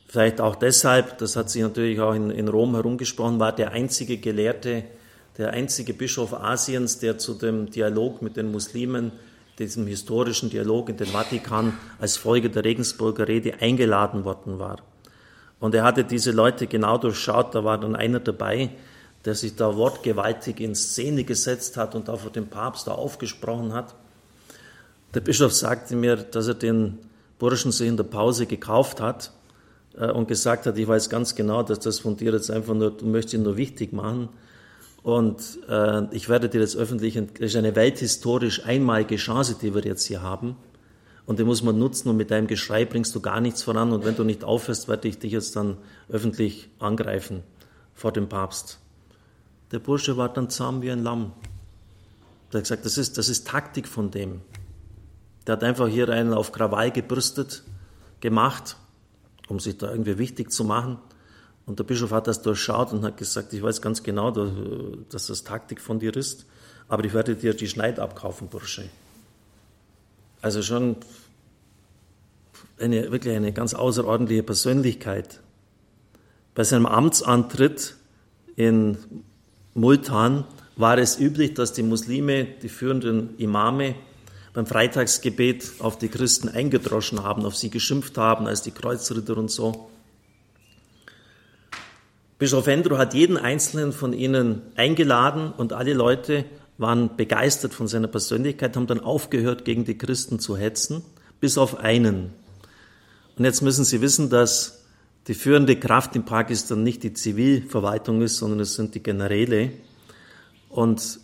Vielleicht 0.08 0.40
auch 0.40 0.56
deshalb, 0.56 1.18
das 1.18 1.36
hat 1.36 1.50
sich 1.50 1.62
natürlich 1.62 2.00
auch 2.00 2.14
in, 2.14 2.30
in 2.30 2.48
Rom 2.48 2.74
herumgesprochen, 2.74 3.40
war 3.40 3.54
der 3.54 3.72
einzige 3.72 4.18
Gelehrte, 4.18 4.84
der 5.36 5.50
einzige 5.50 5.92
Bischof 5.92 6.32
Asiens, 6.32 6.98
der 6.98 7.18
zu 7.18 7.34
dem 7.34 7.70
Dialog 7.70 8.22
mit 8.22 8.36
den 8.36 8.50
Muslimen, 8.52 9.12
diesem 9.58 9.86
historischen 9.86 10.50
Dialog 10.50 10.90
in 10.90 10.96
den 10.96 11.06
Vatikan 11.08 11.78
als 11.98 12.16
Folge 12.16 12.50
der 12.50 12.64
Regensburger 12.64 13.26
Rede 13.26 13.54
eingeladen 13.60 14.24
worden 14.24 14.58
war. 14.58 14.78
Und 15.60 15.74
er 15.74 15.84
hatte 15.84 16.04
diese 16.04 16.30
Leute 16.30 16.66
genau 16.66 16.98
durchschaut, 16.98 17.54
da 17.54 17.64
war 17.64 17.78
dann 17.78 17.96
einer 17.96 18.20
dabei, 18.20 18.70
der 19.24 19.34
sich 19.34 19.56
da 19.56 19.76
wortgewaltig 19.76 20.60
in 20.60 20.74
Szene 20.74 21.24
gesetzt 21.24 21.76
hat 21.76 21.94
und 21.94 22.10
auch 22.10 22.20
vor 22.20 22.30
dem 22.30 22.48
Papst 22.48 22.86
da 22.86 22.92
aufgesprochen 22.92 23.72
hat. 23.72 23.94
Der 25.14 25.20
Bischof 25.20 25.52
sagte 25.52 25.96
mir, 25.96 26.16
dass 26.16 26.46
er 26.46 26.54
den 26.54 26.98
Burschen 27.38 27.72
sich 27.72 27.88
in 27.88 27.96
der 27.96 28.04
Pause 28.04 28.46
gekauft 28.46 29.00
hat 29.00 29.32
äh, 29.98 30.10
und 30.10 30.28
gesagt 30.28 30.66
hat, 30.66 30.76
ich 30.76 30.86
weiß 30.86 31.08
ganz 31.08 31.34
genau, 31.34 31.62
dass 31.62 31.80
das 31.80 31.98
von 32.00 32.16
dir 32.16 32.32
jetzt 32.32 32.50
einfach 32.50 32.74
nur, 32.74 32.90
du 32.90 33.06
möchtest 33.06 33.34
ihn 33.34 33.42
nur 33.42 33.56
wichtig 33.56 33.92
machen. 33.92 34.28
Und 35.06 35.60
äh, 35.68 36.12
ich 36.12 36.28
werde 36.28 36.48
dir 36.48 36.60
jetzt 36.60 36.74
öffentlich, 36.76 37.14
das 37.14 37.38
ist 37.38 37.54
eine 37.54 37.76
welthistorisch 37.76 38.64
einmalige 38.64 39.14
Chance, 39.14 39.54
die 39.62 39.72
wir 39.72 39.84
jetzt 39.84 40.04
hier 40.04 40.20
haben. 40.20 40.56
Und 41.26 41.38
die 41.38 41.44
muss 41.44 41.62
man 41.62 41.78
nutzen 41.78 42.08
und 42.08 42.16
mit 42.16 42.32
deinem 42.32 42.48
Geschrei 42.48 42.84
bringst 42.84 43.14
du 43.14 43.20
gar 43.20 43.40
nichts 43.40 43.62
voran. 43.62 43.92
Und 43.92 44.04
wenn 44.04 44.16
du 44.16 44.24
nicht 44.24 44.42
aufhörst, 44.42 44.88
werde 44.88 45.06
ich 45.06 45.20
dich 45.20 45.30
jetzt 45.30 45.54
dann 45.54 45.76
öffentlich 46.08 46.70
angreifen 46.80 47.44
vor 47.94 48.10
dem 48.10 48.28
Papst. 48.28 48.80
Der 49.70 49.78
Bursche 49.78 50.16
war 50.16 50.28
dann 50.28 50.50
zahm 50.50 50.82
wie 50.82 50.90
ein 50.90 51.04
Lamm. 51.04 51.30
Der 52.52 52.58
hat 52.58 52.64
gesagt, 52.64 52.84
das 52.84 52.98
ist, 52.98 53.16
das 53.16 53.28
ist 53.28 53.46
Taktik 53.46 53.86
von 53.86 54.10
dem. 54.10 54.40
Der 55.46 55.52
hat 55.52 55.62
einfach 55.62 55.86
hier 55.86 56.08
einen 56.08 56.34
auf 56.34 56.50
Krawall 56.50 56.90
gebürstet, 56.90 57.62
gemacht, 58.18 58.76
um 59.46 59.60
sich 59.60 59.78
da 59.78 59.88
irgendwie 59.88 60.18
wichtig 60.18 60.50
zu 60.50 60.64
machen. 60.64 60.98
Und 61.66 61.80
der 61.80 61.84
Bischof 61.84 62.12
hat 62.12 62.28
das 62.28 62.42
durchschaut 62.42 62.92
und 62.92 63.04
hat 63.04 63.16
gesagt, 63.16 63.52
ich 63.52 63.62
weiß 63.62 63.82
ganz 63.82 64.02
genau, 64.02 64.30
dass 65.10 65.26
das 65.26 65.42
Taktik 65.42 65.80
von 65.80 65.98
dir 65.98 66.16
ist, 66.16 66.46
aber 66.88 67.04
ich 67.04 67.12
werde 67.12 67.34
dir 67.34 67.54
die 67.54 67.68
Schneid 67.68 67.98
abkaufen, 67.98 68.48
Bursche. 68.48 68.88
Also 70.40 70.62
schon 70.62 70.96
eine, 72.78 73.10
wirklich 73.10 73.34
eine 73.34 73.52
ganz 73.52 73.74
außerordentliche 73.74 74.44
Persönlichkeit. 74.44 75.40
Bei 76.54 76.62
seinem 76.62 76.86
Amtsantritt 76.86 77.96
in 78.54 78.96
Multan 79.74 80.44
war 80.76 80.98
es 80.98 81.18
üblich, 81.18 81.54
dass 81.54 81.72
die 81.72 81.82
Muslime, 81.82 82.44
die 82.44 82.68
führenden 82.68 83.36
Imame, 83.38 83.96
beim 84.52 84.66
Freitagsgebet 84.66 85.72
auf 85.80 85.98
die 85.98 86.08
Christen 86.08 86.48
eingedroschen 86.48 87.22
haben, 87.22 87.44
auf 87.44 87.56
sie 87.56 87.70
geschimpft 87.70 88.16
haben 88.16 88.46
als 88.46 88.62
die 88.62 88.70
Kreuzritter 88.70 89.36
und 89.36 89.50
so. 89.50 89.90
Bischof 92.38 92.66
Endro 92.66 92.98
hat 92.98 93.14
jeden 93.14 93.38
einzelnen 93.38 93.92
von 93.92 94.12
ihnen 94.12 94.62
eingeladen 94.74 95.52
und 95.56 95.72
alle 95.72 95.94
Leute 95.94 96.44
waren 96.76 97.16
begeistert 97.16 97.72
von 97.72 97.88
seiner 97.88 98.08
Persönlichkeit, 98.08 98.76
haben 98.76 98.86
dann 98.86 99.00
aufgehört, 99.00 99.64
gegen 99.64 99.84
die 99.86 99.96
Christen 99.96 100.38
zu 100.38 100.56
hetzen, 100.56 101.02
bis 101.40 101.56
auf 101.56 101.78
einen. 101.78 102.32
Und 103.38 103.44
jetzt 103.44 103.62
müssen 103.62 103.84
Sie 103.84 104.02
wissen, 104.02 104.28
dass 104.28 104.84
die 105.28 105.34
führende 105.34 105.76
Kraft 105.76 106.14
in 106.14 106.24
Pakistan 106.24 106.82
nicht 106.82 107.02
die 107.02 107.14
Zivilverwaltung 107.14 108.20
ist, 108.22 108.36
sondern 108.36 108.60
es 108.60 108.74
sind 108.74 108.94
die 108.94 109.02
Generäle. 109.02 109.72
Und 110.68 111.20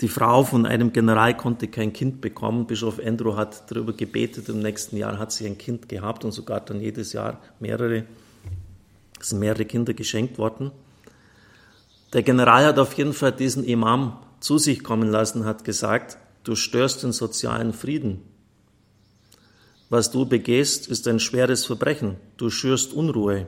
die 0.00 0.08
Frau 0.08 0.44
von 0.44 0.64
einem 0.64 0.92
General 0.92 1.36
konnte 1.36 1.66
kein 1.66 1.92
Kind 1.92 2.20
bekommen. 2.20 2.66
Bischof 2.66 3.00
Andrew 3.04 3.36
hat 3.36 3.70
darüber 3.70 3.92
gebetet. 3.94 4.48
Im 4.48 4.60
nächsten 4.60 4.96
Jahr 4.96 5.18
hat 5.18 5.32
sie 5.32 5.46
ein 5.46 5.58
Kind 5.58 5.88
gehabt 5.88 6.24
und 6.24 6.32
sogar 6.32 6.60
dann 6.60 6.80
jedes 6.80 7.12
Jahr 7.12 7.40
mehrere, 7.58 8.04
es 9.20 9.30
sind 9.30 9.40
mehrere 9.40 9.64
Kinder 9.64 9.94
geschenkt 9.94 10.38
worden. 10.38 10.70
Der 12.12 12.22
General 12.22 12.64
hat 12.64 12.78
auf 12.78 12.94
jeden 12.94 13.12
Fall 13.12 13.32
diesen 13.32 13.64
Imam 13.64 14.18
zu 14.40 14.58
sich 14.58 14.82
kommen 14.82 15.10
lassen, 15.10 15.44
hat 15.44 15.64
gesagt, 15.64 16.18
du 16.44 16.54
störst 16.54 17.02
den 17.02 17.12
sozialen 17.12 17.72
Frieden. 17.72 18.22
Was 19.90 20.10
du 20.10 20.26
begehst, 20.26 20.86
ist 20.86 21.08
ein 21.08 21.20
schweres 21.20 21.64
Verbrechen. 21.64 22.16
Du 22.36 22.50
schürst 22.50 22.92
Unruhe. 22.92 23.46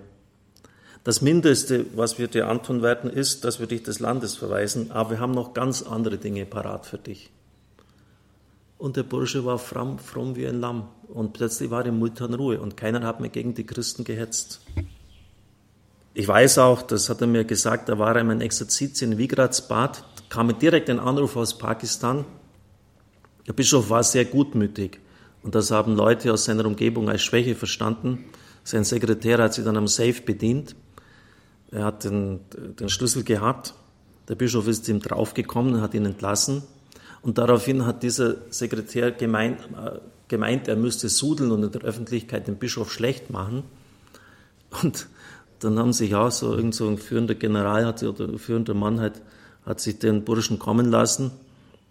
Das 1.04 1.22
Mindeste, 1.22 1.86
was 1.94 2.18
wir 2.18 2.28
dir 2.28 2.48
antun 2.48 2.82
werden, 2.82 3.10
ist, 3.10 3.44
dass 3.44 3.60
wir 3.60 3.66
dich 3.66 3.82
des 3.82 4.00
Landes 4.00 4.36
verweisen, 4.36 4.90
aber 4.90 5.12
wir 5.12 5.20
haben 5.20 5.32
noch 5.32 5.54
ganz 5.54 5.82
andere 5.82 6.18
Dinge 6.18 6.44
parat 6.44 6.84
für 6.84 6.98
dich. 6.98 7.30
Und 8.76 8.96
der 8.96 9.02
Bursche 9.02 9.44
war 9.44 9.58
fromm, 9.58 9.98
fromm 9.98 10.36
wie 10.36 10.46
ein 10.46 10.60
Lamm. 10.60 10.88
Und 11.08 11.34
plötzlich 11.34 11.70
war 11.70 11.84
im 11.84 11.98
Multan 11.98 12.32
Ruhe 12.32 12.60
und 12.60 12.76
keiner 12.76 13.02
hat 13.02 13.20
mehr 13.20 13.28
gegen 13.28 13.54
die 13.54 13.66
Christen 13.66 14.04
gehetzt. 14.04 14.60
Ich 16.12 16.26
weiß 16.26 16.58
auch, 16.58 16.82
das 16.82 17.08
hat 17.08 17.20
er 17.20 17.28
mir 17.28 17.44
gesagt, 17.44 17.88
da 17.88 17.98
war 17.98 18.16
er 18.16 18.22
in 18.22 18.30
einem 18.30 18.40
Exerzit 18.40 19.00
in 19.00 19.16
Wigratsbad, 19.16 20.04
kam 20.28 20.58
direkt 20.58 20.90
ein 20.90 20.98
Anruf 20.98 21.36
aus 21.36 21.56
Pakistan. 21.56 22.24
Der 23.46 23.52
Bischof 23.52 23.90
war 23.90 24.02
sehr 24.02 24.24
gutmütig 24.24 24.98
und 25.44 25.54
das 25.54 25.70
haben 25.70 25.94
Leute 25.94 26.32
aus 26.32 26.46
seiner 26.46 26.64
Umgebung 26.64 27.08
als 27.08 27.22
Schwäche 27.22 27.54
verstanden. 27.54 28.24
Sein 28.64 28.82
Sekretär 28.82 29.38
hat 29.38 29.54
sich 29.54 29.64
dann 29.64 29.76
am 29.76 29.86
Safe 29.86 30.20
bedient. 30.22 30.74
Er 31.70 31.84
hat 31.84 32.02
den, 32.02 32.40
den 32.78 32.88
Schlüssel 32.88 33.22
gehabt. 33.22 33.74
Der 34.28 34.34
Bischof 34.34 34.66
ist 34.66 34.88
ihm 34.88 35.00
draufgekommen, 35.00 35.80
hat 35.80 35.94
ihn 35.94 36.06
entlassen. 36.06 36.64
Und 37.22 37.38
daraufhin 37.38 37.86
hat 37.86 38.02
dieser 38.02 38.36
Sekretär 38.50 39.12
gemeint, 39.12 39.60
gemeint, 40.26 40.66
er 40.66 40.76
müsste 40.76 41.08
sudeln 41.08 41.52
und 41.52 41.62
in 41.62 41.70
der 41.70 41.82
Öffentlichkeit 41.82 42.48
den 42.48 42.56
Bischof 42.56 42.92
schlecht 42.92 43.30
machen. 43.30 43.62
Und 44.82 45.08
dann 45.60 45.78
haben 45.78 45.92
sich 45.92 46.14
auch 46.14 46.30
so 46.30 46.54
irgend 46.54 46.74
so 46.74 46.88
ein 46.88 46.98
führender 46.98 47.34
General 47.34 47.86
hat, 47.86 48.02
oder 48.02 48.24
ein 48.24 48.38
führender 48.38 48.74
Mann 48.74 49.00
hat, 49.00 49.20
hat 49.64 49.80
sich 49.80 49.98
den 49.98 50.24
Burschen 50.24 50.58
kommen 50.58 50.90
lassen. 50.90 51.30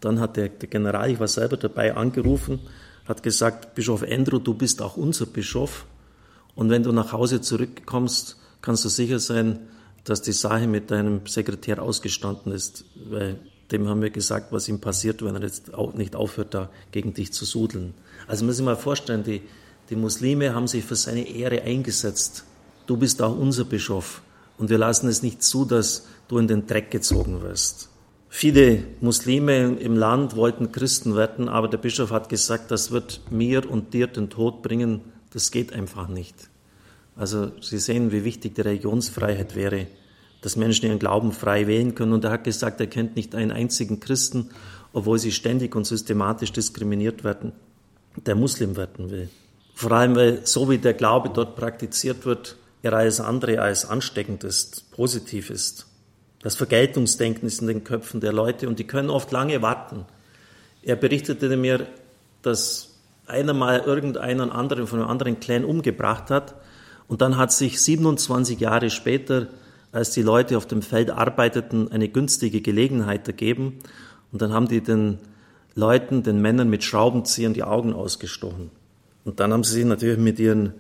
Dann 0.02 0.20
hat 0.20 0.38
der, 0.38 0.50
der 0.50 0.70
General, 0.70 1.10
ich 1.10 1.20
war 1.20 1.28
selber 1.28 1.58
dabei, 1.58 1.96
angerufen, 1.96 2.60
hat 3.06 3.24
gesagt, 3.24 3.76
Bischof 3.76 4.04
Andrew, 4.04 4.40
du 4.40 4.54
bist 4.54 4.82
auch 4.82 4.98
unser 4.98 5.26
Bischof. 5.26 5.86
Und 6.56 6.70
wenn 6.70 6.84
du 6.84 6.92
nach 6.92 7.14
Hause 7.14 7.42
zurückkommst, 7.42 8.38
kannst 8.62 8.86
du 8.86 8.90
sicher 8.90 9.20
sein, 9.20 9.60
dass 10.04 10.22
die 10.22 10.32
Sache 10.32 10.68
mit 10.68 10.92
deinem 10.92 11.26
Sekretär 11.26 11.82
ausgestanden 11.82 12.52
ist, 12.52 12.86
weil 13.10 13.40
dem 13.72 13.88
haben 13.88 14.02
wir 14.02 14.10
gesagt, 14.10 14.52
was 14.52 14.68
ihm 14.68 14.80
passiert, 14.80 15.24
wenn 15.24 15.36
er 15.36 15.42
jetzt 15.42 15.74
auch 15.74 15.94
nicht 15.94 16.16
aufhört, 16.16 16.54
da 16.54 16.70
gegen 16.92 17.14
dich 17.14 17.32
zu 17.34 17.46
sudeln. 17.46 17.94
Also 18.28 18.46
muss 18.46 18.60
ich 18.60 18.66
mal 18.66 18.76
vorstellen, 18.76 19.24
die, 19.24 19.42
die 19.90 19.96
Muslime 19.96 20.56
haben 20.56 20.68
sich 20.68 20.84
für 20.84 20.96
seine 20.96 21.28
Ehre 21.28 21.62
eingesetzt. 21.62 22.46
Du 22.90 22.98
bist 22.98 23.22
auch 23.22 23.38
unser 23.38 23.66
Bischof 23.66 24.24
und 24.58 24.72
wir 24.72 24.80
lassen 24.80 25.08
es 25.08 25.22
nicht 25.22 25.44
zu, 25.44 25.64
dass 25.64 26.08
du 26.28 26.40
in 26.40 26.48
den 26.48 26.66
Dreck 26.66 26.90
gezogen 26.90 27.44
wirst. 27.44 27.90
Viele 28.30 28.84
Muslime 29.00 29.76
im 29.76 29.96
Land 29.96 30.36
wollten 30.36 30.72
Christen 30.72 31.16
werden, 31.16 31.50
aber 31.50 31.68
der 31.68 31.78
Bischof 31.78 32.10
hat 32.10 32.30
gesagt, 32.30 32.72
das 32.72 32.90
wird 32.90 33.22
mir 33.30 33.70
und 33.70 33.94
dir 33.94 34.08
den 34.08 34.32
Tod 34.32 34.64
bringen. 34.64 35.02
Das 35.32 35.52
geht 35.52 35.72
einfach 35.72 36.08
nicht. 36.08 36.50
Also 37.16 37.52
Sie 37.62 37.78
sehen, 37.78 38.12
wie 38.12 38.24
wichtig 38.24 38.56
die 38.56 38.62
Religionsfreiheit 38.62 39.56
wäre 39.56 39.86
dass 40.42 40.56
Menschen 40.56 40.86
ihren 40.86 41.00
Glauben 41.00 41.32
frei 41.32 41.68
wählen 41.68 41.96
können. 41.96 42.14
Und 42.14 42.24
er 42.24 42.32
hat 42.32 42.44
gesagt, 42.44 42.80
er 42.80 42.88
kennt 42.88 43.16
nicht 43.16 43.36
einen 43.36 43.52
einzigen 43.52 44.00
Christen, 44.00 44.50
obwohl 44.94 45.20
sie 45.20 45.32
ständig 45.32 45.76
und 45.76 45.86
systematisch 45.86 46.52
diskriminiert 46.52 47.24
werden, 47.24 47.52
der 48.26 48.36
Muslim 48.36 48.76
werden 48.76 49.12
will. 49.12 49.30
Vor 49.76 49.92
allem, 49.92 50.16
weil 50.16 50.46
so 50.46 50.70
wie 50.70 50.78
der 50.78 50.94
Glaube 50.94 51.30
dort 51.30 51.56
praktiziert 51.56 52.26
wird, 52.26 52.58
er 52.82 52.94
alles 52.94 53.20
andere 53.20 53.62
als 53.62 53.86
ansteckend 53.86 54.44
ist, 54.44 54.92
positiv 54.92 55.50
ist. 55.50 55.88
Das 56.42 56.56
Vergeltungsdenken 56.56 57.48
ist 57.48 57.62
in 57.62 57.68
den 57.68 57.84
Köpfen 57.84 58.22
der 58.22 58.32
Leute 58.32 58.68
und 58.68 58.80
die 58.80 58.88
können 58.88 59.10
oft 59.10 59.32
lange 59.32 59.62
warten. 59.62 60.06
Er 60.82 60.96
berichtete 60.96 61.56
mir, 61.58 61.88
dass 62.42 62.96
einer 63.28 63.54
mal 63.54 63.80
irgendeinen 63.82 64.50
anderen 64.50 64.88
von 64.88 65.00
einem 65.00 65.10
anderen 65.10 65.40
Clan 65.40 65.66
umgebracht 65.66 66.30
hat 66.30 66.56
und 67.10 67.22
dann 67.22 67.38
hat 67.38 67.52
sich 67.52 67.82
27 67.82 68.60
Jahre 68.60 68.90
später 68.90 69.48
als 69.92 70.12
die 70.12 70.22
Leute 70.22 70.58
auf 70.58 70.68
dem 70.68 70.82
Feld 70.82 71.10
arbeiteten, 71.10 71.92
eine 71.92 72.08
günstige 72.08 72.62
Gelegenheit 72.62 73.28
ergeben. 73.28 73.80
Und 74.32 74.42
dann 74.42 74.54
haben 74.54 74.68
die 74.68 74.82
den 74.82 75.18
Leuten, 75.74 76.24
den 76.24 76.42
Männern 76.42 76.70
mit 76.70 76.84
Schraubenziehern 76.84 77.54
die 77.54 77.64
Augen 77.64 77.94
ausgestochen. 77.94 78.70
Und 79.26 79.40
dann 79.40 79.52
haben 79.52 79.64
sie 79.64 79.74
sich 79.74 79.86
natürlich 79.86 80.20
mit 80.20 80.40
ihren 80.40 80.74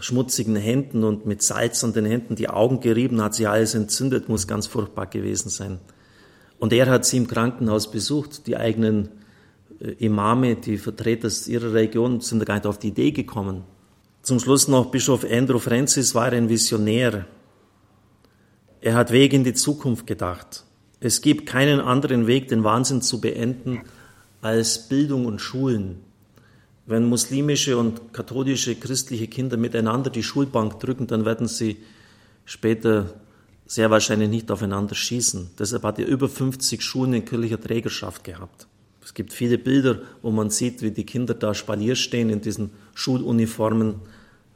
schmutzigen 0.00 0.56
Händen 0.56 1.04
und 1.04 1.26
mit 1.26 1.42
Salz 1.42 1.82
an 1.84 1.92
den 1.92 2.04
Händen 2.04 2.36
die 2.36 2.48
Augen 2.48 2.80
gerieben, 2.80 3.22
hat 3.22 3.34
sich 3.34 3.48
alles 3.48 3.74
entzündet, 3.74 4.28
muss 4.28 4.46
ganz 4.46 4.66
furchtbar 4.66 5.06
gewesen 5.06 5.48
sein. 5.48 5.78
Und 6.58 6.72
er 6.72 6.86
hat 6.86 7.04
sie 7.04 7.18
im 7.18 7.26
Krankenhaus 7.26 7.90
besucht. 7.90 8.46
Die 8.46 8.56
eigenen 8.56 9.08
äh, 9.80 9.90
Imame, 10.04 10.56
die 10.56 10.78
Vertreter 10.78 11.30
ihrer 11.48 11.72
Region 11.74 12.20
sind 12.20 12.40
da 12.40 12.44
gar 12.44 12.54
nicht 12.54 12.66
auf 12.66 12.78
die 12.78 12.88
Idee 12.88 13.12
gekommen. 13.12 13.64
Zum 14.22 14.40
Schluss 14.40 14.68
noch 14.68 14.90
Bischof 14.90 15.24
Andrew 15.30 15.58
Francis 15.58 16.14
war 16.14 16.32
ein 16.32 16.48
Visionär. 16.48 17.26
Er 18.80 18.94
hat 18.94 19.12
Weg 19.12 19.32
in 19.32 19.44
die 19.44 19.54
Zukunft 19.54 20.06
gedacht. 20.06 20.64
Es 21.00 21.20
gibt 21.20 21.46
keinen 21.46 21.80
anderen 21.80 22.26
Weg, 22.26 22.48
den 22.48 22.64
Wahnsinn 22.64 23.02
zu 23.02 23.20
beenden, 23.20 23.82
als 24.40 24.88
Bildung 24.88 25.26
und 25.26 25.40
Schulen. 25.40 26.00
Wenn 26.86 27.08
muslimische 27.08 27.76
und 27.76 28.12
katholische 28.12 28.76
christliche 28.76 29.26
Kinder 29.26 29.56
miteinander 29.56 30.08
die 30.08 30.22
Schulbank 30.22 30.78
drücken, 30.78 31.08
dann 31.08 31.24
werden 31.24 31.48
sie 31.48 31.78
später 32.44 33.14
sehr 33.66 33.90
wahrscheinlich 33.90 34.30
nicht 34.30 34.50
aufeinander 34.52 34.94
schießen. 34.94 35.50
Deshalb 35.58 35.82
hat 35.82 35.98
er 35.98 36.06
über 36.06 36.28
50 36.28 36.80
Schulen 36.82 37.14
in 37.14 37.24
kirchlicher 37.24 37.60
Trägerschaft 37.60 38.22
gehabt. 38.22 38.68
Es 39.04 39.14
gibt 39.14 39.32
viele 39.32 39.58
Bilder, 39.58 40.00
wo 40.22 40.30
man 40.30 40.50
sieht, 40.50 40.82
wie 40.82 40.92
die 40.92 41.04
Kinder 41.04 41.34
da 41.34 41.54
Spalier 41.54 41.96
stehen 41.96 42.30
in 42.30 42.40
diesen 42.40 42.70
Schuluniformen, 42.94 43.94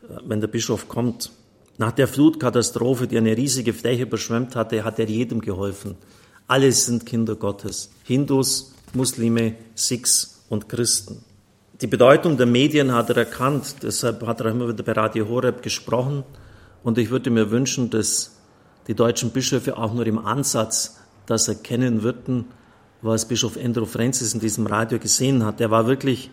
äh, 0.08 0.18
wenn 0.24 0.40
der 0.40 0.48
Bischof 0.48 0.88
kommt. 0.88 1.32
Nach 1.78 1.92
der 1.92 2.06
Flutkatastrophe, 2.08 3.08
die 3.08 3.16
eine 3.16 3.36
riesige 3.36 3.72
Fläche 3.72 4.02
überschwemmt 4.02 4.54
hatte, 4.54 4.84
hat 4.84 4.98
er 4.98 5.08
jedem 5.08 5.40
geholfen. 5.40 5.96
Alle 6.46 6.70
sind 6.72 7.06
Kinder 7.06 7.36
Gottes. 7.36 7.90
Hindus, 8.04 8.74
Muslime, 8.92 9.54
Sikhs 9.74 10.42
und 10.48 10.68
Christen. 10.68 11.24
Die 11.80 11.86
Bedeutung 11.86 12.36
der 12.36 12.46
Medien 12.46 12.92
hat 12.92 13.10
er 13.10 13.16
erkannt, 13.16 13.76
deshalb 13.82 14.26
hat 14.26 14.40
er 14.40 14.46
immer 14.46 14.68
wieder 14.68 14.82
bei 14.82 14.92
Radio 14.92 15.28
Horeb 15.28 15.62
gesprochen. 15.62 16.24
Und 16.82 16.98
ich 16.98 17.10
würde 17.10 17.30
mir 17.30 17.50
wünschen, 17.50 17.90
dass 17.90 18.36
die 18.86 18.94
deutschen 18.94 19.30
Bischöfe 19.30 19.76
auch 19.76 19.94
nur 19.94 20.06
im 20.06 20.18
Ansatz 20.18 20.98
das 21.26 21.48
erkennen 21.48 22.02
würden, 22.02 22.46
was 23.02 23.26
Bischof 23.26 23.56
Andrew 23.56 23.86
Francis 23.86 24.34
in 24.34 24.40
diesem 24.40 24.66
Radio 24.66 24.98
gesehen 24.98 25.44
hat. 25.44 25.60
Er 25.60 25.70
war 25.70 25.86
wirklich 25.86 26.30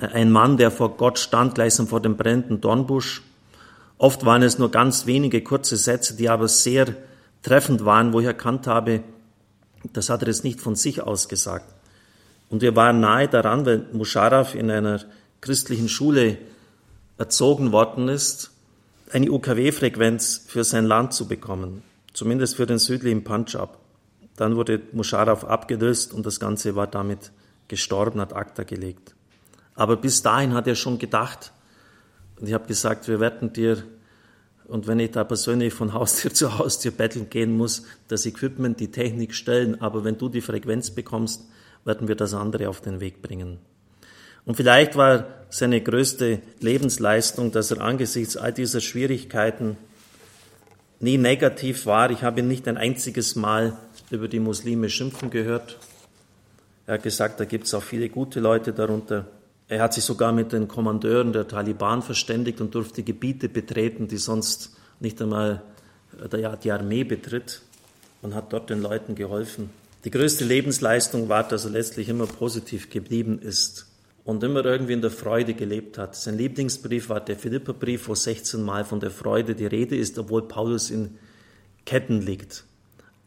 ein 0.00 0.30
Mann, 0.30 0.56
der 0.56 0.70
vor 0.70 0.96
Gott 0.96 1.18
stand, 1.18 1.54
gleichsam 1.54 1.86
vor 1.86 2.00
dem 2.00 2.16
brennenden 2.16 2.60
Dornbusch 2.60 3.22
Oft 4.00 4.24
waren 4.24 4.42
es 4.42 4.58
nur 4.58 4.70
ganz 4.70 5.04
wenige 5.04 5.42
kurze 5.42 5.76
Sätze, 5.76 6.16
die 6.16 6.30
aber 6.30 6.48
sehr 6.48 6.86
treffend 7.42 7.84
waren, 7.84 8.14
wo 8.14 8.20
ich 8.20 8.26
erkannt 8.26 8.66
habe, 8.66 9.02
das 9.92 10.08
hat 10.08 10.22
er 10.22 10.28
jetzt 10.28 10.42
nicht 10.42 10.58
von 10.58 10.74
sich 10.74 11.02
aus 11.02 11.28
gesagt. 11.28 11.66
Und 12.50 12.62
wir 12.62 12.76
waren 12.76 13.00
nahe 13.00 13.28
daran, 13.28 13.64
weil 13.64 13.86
Musharraf 13.92 14.54
in 14.54 14.70
einer 14.70 15.00
christlichen 15.40 15.88
Schule 15.88 16.36
erzogen 17.16 17.72
worden 17.72 18.08
ist, 18.08 18.50
eine 19.12 19.30
UKW-Frequenz 19.30 20.44
für 20.46 20.64
sein 20.64 20.84
Land 20.84 21.14
zu 21.14 21.26
bekommen, 21.26 21.82
zumindest 22.12 22.56
für 22.56 22.66
den 22.66 22.78
südlichen 22.78 23.24
Punjab. 23.24 23.78
Dann 24.36 24.56
wurde 24.56 24.80
Musharraf 24.92 25.44
abgelöst 25.44 26.12
und 26.12 26.26
das 26.26 26.40
Ganze 26.40 26.74
war 26.74 26.86
damit 26.86 27.30
gestorben, 27.68 28.20
hat 28.20 28.34
Akta 28.34 28.64
gelegt. 28.64 29.14
Aber 29.74 29.96
bis 29.96 30.22
dahin 30.22 30.52
hat 30.52 30.66
er 30.66 30.74
schon 30.74 30.98
gedacht, 30.98 31.52
und 32.40 32.48
ich 32.48 32.54
habe 32.54 32.66
gesagt, 32.66 33.06
wir 33.06 33.20
werden 33.20 33.52
dir, 33.52 33.82
und 34.66 34.86
wenn 34.86 34.98
ich 34.98 35.10
da 35.10 35.24
persönlich 35.24 35.72
von 35.72 35.92
Haustür 35.94 36.32
zu 36.32 36.58
Haustür 36.58 36.90
betteln 36.90 37.30
gehen 37.30 37.56
muss, 37.56 37.84
das 38.08 38.26
Equipment, 38.26 38.80
die 38.80 38.90
Technik 38.90 39.34
stellen, 39.34 39.80
aber 39.80 40.04
wenn 40.04 40.18
du 40.18 40.28
die 40.28 40.40
Frequenz 40.40 40.90
bekommst, 40.90 41.44
werden 41.84 42.08
wir 42.08 42.14
das 42.14 42.34
andere 42.34 42.68
auf 42.68 42.80
den 42.80 43.00
Weg 43.00 43.22
bringen. 43.22 43.58
Und 44.44 44.56
vielleicht 44.56 44.96
war 44.96 45.26
seine 45.50 45.80
größte 45.80 46.40
Lebensleistung, 46.60 47.52
dass 47.52 47.70
er 47.70 47.80
angesichts 47.80 48.36
all 48.36 48.52
dieser 48.52 48.80
Schwierigkeiten 48.80 49.76
nie 51.00 51.18
negativ 51.18 51.86
war. 51.86 52.10
Ich 52.10 52.22
habe 52.22 52.40
ihn 52.40 52.48
nicht 52.48 52.68
ein 52.68 52.76
einziges 52.76 53.36
Mal 53.36 53.76
über 54.10 54.28
die 54.28 54.40
Muslime 54.40 54.88
schimpfen 54.90 55.30
gehört. 55.30 55.78
Er 56.86 56.94
hat 56.94 57.02
gesagt, 57.02 57.40
da 57.40 57.44
gibt 57.44 57.66
es 57.66 57.74
auch 57.74 57.82
viele 57.82 58.08
gute 58.08 58.40
Leute 58.40 58.72
darunter. 58.72 59.26
Er 59.68 59.82
hat 59.82 59.94
sich 59.94 60.04
sogar 60.04 60.32
mit 60.32 60.52
den 60.52 60.66
Kommandeuren 60.66 61.32
der 61.32 61.46
Taliban 61.46 62.02
verständigt 62.02 62.60
und 62.60 62.74
durfte 62.74 63.02
Gebiete 63.02 63.48
betreten, 63.48 64.08
die 64.08 64.16
sonst 64.16 64.76
nicht 64.98 65.22
einmal 65.22 65.62
die 66.62 66.72
Armee 66.72 67.04
betritt 67.04 67.62
und 68.20 68.34
hat 68.34 68.52
dort 68.52 68.68
den 68.68 68.82
Leuten 68.82 69.14
geholfen. 69.14 69.70
Die 70.04 70.10
größte 70.10 70.44
Lebensleistung 70.44 71.28
war, 71.28 71.46
dass 71.46 71.64
er 71.64 71.72
letztlich 71.72 72.08
immer 72.08 72.26
positiv 72.26 72.88
geblieben 72.88 73.38
ist 73.38 73.86
und 74.24 74.42
immer 74.42 74.64
irgendwie 74.64 74.94
in 74.94 75.02
der 75.02 75.10
Freude 75.10 75.52
gelebt 75.52 75.98
hat. 75.98 76.16
Sein 76.16 76.38
Lieblingsbrief 76.38 77.10
war 77.10 77.20
der 77.20 77.36
Philipperbrief, 77.36 78.08
wo 78.08 78.14
16 78.14 78.62
Mal 78.62 78.84
von 78.84 79.00
der 79.00 79.10
Freude 79.10 79.54
die 79.54 79.66
Rede 79.66 79.96
ist, 79.96 80.18
obwohl 80.18 80.48
Paulus 80.48 80.90
in 80.90 81.18
Ketten 81.84 82.22
liegt. 82.22 82.64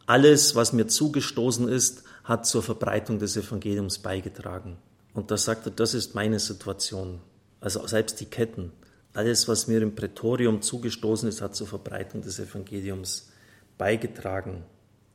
Alles, 0.06 0.56
was 0.56 0.72
mir 0.72 0.88
zugestoßen 0.88 1.68
ist, 1.68 2.02
hat 2.24 2.46
zur 2.46 2.62
Verbreitung 2.62 3.18
des 3.18 3.36
Evangeliums 3.36 3.98
beigetragen. 3.98 4.76
Und 5.12 5.30
da 5.30 5.36
sagt 5.36 5.66
er, 5.66 5.72
das 5.72 5.94
ist 5.94 6.14
meine 6.14 6.40
Situation. 6.40 7.20
Also 7.60 7.86
selbst 7.86 8.20
die 8.20 8.26
Ketten, 8.26 8.72
alles, 9.12 9.46
was 9.46 9.68
mir 9.68 9.80
im 9.80 9.94
Prätorium 9.94 10.60
zugestoßen 10.60 11.28
ist, 11.28 11.40
hat 11.40 11.54
zur 11.54 11.68
Verbreitung 11.68 12.20
des 12.22 12.40
Evangeliums 12.40 13.30
beigetragen. 13.78 14.64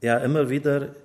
Ja, 0.01 0.17
immer 0.19 0.49
wieder 0.49 0.95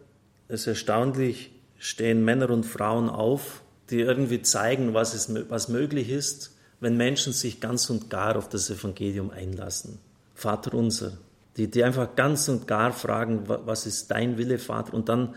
ist 0.48 0.66
erstaunlich, 0.66 1.52
stehen 1.78 2.24
Männer 2.24 2.50
und 2.50 2.64
Frauen 2.64 3.08
auf, 3.08 3.62
die 3.90 4.00
irgendwie 4.00 4.42
zeigen, 4.42 4.94
was, 4.94 5.14
ist, 5.14 5.50
was 5.50 5.68
möglich 5.68 6.10
ist, 6.10 6.56
wenn 6.80 6.96
Menschen 6.96 7.32
sich 7.32 7.60
ganz 7.60 7.88
und 7.90 8.10
gar 8.10 8.36
auf 8.36 8.48
das 8.48 8.70
Evangelium 8.70 9.30
einlassen. 9.30 9.98
Vater 10.34 10.74
unser, 10.74 11.18
die, 11.56 11.70
die 11.70 11.84
einfach 11.84 12.16
ganz 12.16 12.48
und 12.48 12.66
gar 12.66 12.92
fragen, 12.92 13.44
was 13.46 13.86
ist 13.86 14.10
dein 14.10 14.38
Wille, 14.38 14.58
Vater? 14.58 14.94
Und 14.94 15.08
dann, 15.08 15.34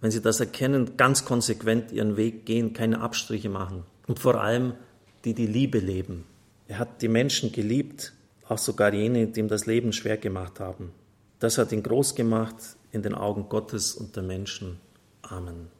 wenn 0.00 0.10
sie 0.10 0.22
das 0.22 0.40
erkennen, 0.40 0.96
ganz 0.96 1.24
konsequent 1.24 1.92
ihren 1.92 2.16
Weg 2.16 2.46
gehen, 2.46 2.72
keine 2.72 3.00
Abstriche 3.00 3.48
machen. 3.48 3.84
Und 4.06 4.18
vor 4.18 4.40
allem, 4.40 4.74
die 5.24 5.34
die 5.34 5.46
Liebe 5.46 5.78
leben. 5.78 6.24
Er 6.68 6.78
hat 6.78 7.02
die 7.02 7.08
Menschen 7.08 7.52
geliebt, 7.52 8.12
auch 8.48 8.58
sogar 8.58 8.94
jene, 8.94 9.26
die 9.26 9.40
ihm 9.40 9.48
das 9.48 9.66
Leben 9.66 9.92
schwer 9.92 10.16
gemacht 10.16 10.60
haben. 10.60 10.92
Das 11.40 11.58
hat 11.58 11.72
ihn 11.72 11.82
groß 11.82 12.14
gemacht 12.14 12.56
in 12.92 13.02
den 13.02 13.14
Augen 13.14 13.48
Gottes 13.48 13.94
und 13.94 14.16
der 14.16 14.22
Menschen. 14.22 14.80
Amen. 15.22 15.79